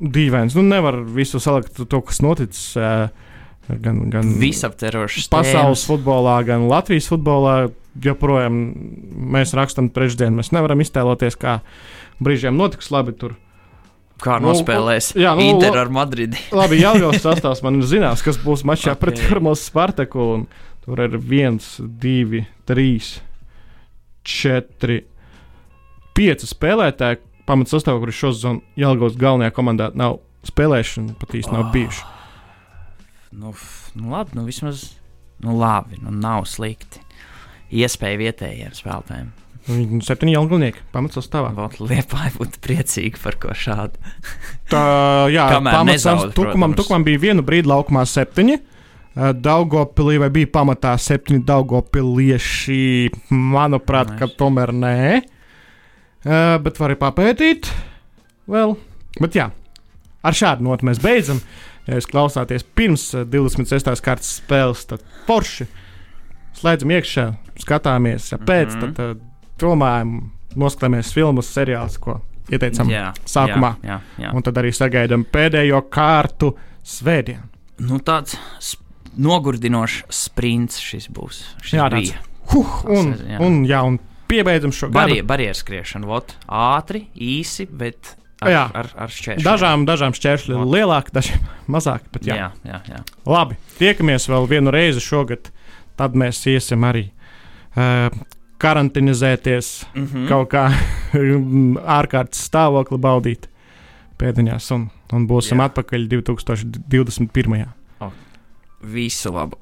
dīvains. 0.00 0.56
Nu, 0.58 0.64
nevar 0.66 0.98
visu 1.04 1.40
salikt 1.42 1.78
to, 1.80 2.00
kas 2.06 2.22
noticis. 2.24 2.72
Gan, 3.70 4.00
gan 4.10 4.32
visaptverošs. 4.40 5.28
Pasaules 5.30 5.84
tēmas. 5.84 5.86
futbolā, 5.86 6.40
gan 6.48 6.66
Latvijas 6.70 7.10
futbolā. 7.10 7.70
Joprojām 8.02 8.56
mēs 9.34 9.54
rakstām 9.58 9.90
trešdienu. 9.94 10.40
Mēs 10.40 10.52
nevaram 10.54 10.82
iztēloties, 10.82 11.36
kā 11.38 11.60
brīžiem 12.22 12.58
notiks 12.58 12.90
labi 12.94 13.14
tur. 13.18 13.36
Kā 14.20 14.38
nu, 14.40 14.50
nospēlēs 14.50 15.14
nu, 15.14 15.22
jā, 15.24 15.34
nu, 15.38 15.46
Inter 15.54 15.78
ar 15.80 15.92
Madridi. 15.92 16.40
labi, 16.60 16.80
jau 16.82 16.96
jau 17.00 17.12
sastāvs 17.16 17.62
man 17.64 17.80
zinās, 17.86 18.24
kas 18.24 18.40
būs 18.42 18.66
mačā 18.68 18.92
okay. 18.92 19.00
pret 19.06 19.22
Formos 19.28 19.64
Spartaku. 19.68 20.26
Un, 20.34 20.50
Tur 20.80 20.96
ir 21.04 21.18
viens, 21.20 21.64
divi, 22.00 22.40
trīs, 22.64 23.18
četri, 24.24 25.02
pieci 26.16 26.48
spēlētāji. 26.48 27.20
Pamats 27.46 27.74
sastāvā, 27.74 28.00
kurš 28.00 28.22
šo 28.22 28.30
sezonu 28.32 28.78
Jālgos 28.80 29.18
galvenajā 29.20 29.52
komandā 29.54 29.90
nav 29.98 30.20
spēlējuši, 30.48 31.04
pat 31.20 31.36
īsti 31.36 31.52
nav 31.52 31.66
oh. 31.66 31.70
bijuši. 31.74 32.08
Nu, 33.36 33.52
nu 33.98 34.10
labi, 34.14 34.34
nu 34.38 34.46
vismaz 34.48 34.86
nu, 35.44 35.54
labi, 35.60 36.00
nu 36.02 36.14
nav 36.14 36.48
slikti. 36.48 37.04
Iespēja 37.70 38.18
vietējiem 38.24 38.74
spēlētājiem. 38.74 39.30
Viņi 39.68 40.00
ir 40.00 40.04
septiņi 40.06 40.34
jaungulnieki. 40.34 40.82
Pamats 40.94 41.18
sastāvā. 41.18 41.52
Liepāji 41.78 42.32
būtu 42.38 42.60
priecīgi 42.64 43.20
par 43.20 43.36
ko 43.42 43.54
šādu. 43.54 44.00
Tā, 44.70 44.84
jā, 45.36 45.46
pamats 45.66 46.06
tukumam, 46.36 46.74
tukumam 46.78 47.04
bija 47.06 47.20
vienu 47.28 47.44
brīdi 47.46 47.70
laukumā 47.70 48.06
septiņi. 48.08 48.56
Eh, 49.10 49.32
Daugopilī 49.34 50.20
vai 50.22 50.30
bija 50.32 50.50
pamatā 50.54 50.94
septiņi 51.00 51.44
Daugopilieši? 51.46 52.82
Manuprāt, 53.34 54.14
ka 54.20 54.30
tomēr 54.38 54.72
nē. 54.76 54.96
Uh, 56.20 56.58
bet 56.60 56.76
var 56.76 56.92
arī 56.92 56.98
papētīt 57.00 57.70
vēl. 58.50 58.74
Bet 59.22 59.38
jā, 59.38 59.46
ar 60.20 60.36
šādu 60.36 60.66
notu 60.66 60.84
mēs 60.88 61.00
beidzam. 61.00 61.40
Ja 61.88 61.96
jūs 61.96 62.08
klausāties 62.10 62.66
pirms 62.76 63.06
26. 63.16 63.88
Eh, 63.88 64.02
kārtas 64.04 64.34
spēles, 64.42 64.84
tad 64.90 65.04
forši 65.26 65.66
slēdzam 66.60 66.92
iekšā, 66.92 67.26
skatāmies, 67.62 68.28
ja 68.34 68.38
pēc 68.38 68.76
tam 68.76 68.90
mm 68.90 68.94
-hmm. 68.94 69.29
Domājam, 69.60 70.18
noskatāmies 70.58 71.12
filmas, 71.14 71.52
seriālus, 71.54 71.98
ko 72.02 72.18
ieteicam 72.50 72.90
jā, 72.90 73.10
sākumā. 73.28 73.74
Jā, 73.84 74.00
jā, 74.00 74.26
jā. 74.26 74.34
Un 74.34 74.46
tad 74.46 74.58
arī 74.60 74.72
sagaidām 74.74 75.24
pēdējo 75.30 75.82
kārtu 75.92 76.54
svētdienu. 76.86 77.46
Nu, 77.80 78.00
tāds 78.04 78.36
nogurdinošs 79.20 80.04
sprints 80.12 80.80
šis 80.82 81.08
būs. 81.14 81.42
Šis 81.64 81.78
jā, 81.78 81.88
tāds. 81.92 82.14
Huh, 82.50 82.80
un, 82.90 83.12
jā. 83.14 83.38
un, 83.46 83.60
jā, 83.68 83.82
un 83.86 84.00
piebeidzam 84.30 84.72
šo 84.74 84.90
Barje, 84.94 85.22
barjeru 85.26 85.58
skriešanu. 85.58 86.08
Vot, 86.10 86.34
ātri, 86.46 87.04
īsi, 87.14 87.66
bet 87.66 88.14
ar, 88.42 88.50
jā. 88.50 88.64
ar, 88.82 88.90
ar 89.06 89.14
šķēršļiem. 89.14 89.46
Dažām, 89.46 89.86
dažām 89.88 90.16
šķēršļiem 90.16 90.64
ir 90.64 90.74
lielāki, 90.74 91.14
dažiem 91.14 91.46
mazāki. 91.74 92.10
Jā. 92.26 92.36
Jā, 92.40 92.50
jā, 92.66 92.82
jā. 92.90 93.00
Labi, 93.28 93.58
tiekamies 93.78 94.28
vēl 94.30 94.50
vienu 94.50 94.74
reizi 94.74 95.02
šogad. 95.04 95.52
Tad 96.00 96.14
mēs 96.16 96.38
iesim 96.48 96.84
arī 96.88 97.10
uh, 97.76 98.08
karantinizēties, 98.60 99.70
mm 99.94 100.06
-hmm. 100.06 100.28
kaut 100.28 100.50
kā 100.52 100.66
ārkārtas 101.98 102.44
stāvokli 102.50 102.98
baudīt 103.00 103.48
pēdiņās, 104.20 104.70
un, 104.76 104.88
un 105.16 105.26
būsim 105.28 105.58
jā. 105.58 105.70
atpakaļ 105.70 106.08
2021. 106.12 107.66
Visu 108.80 109.32
labu! 109.32 109.58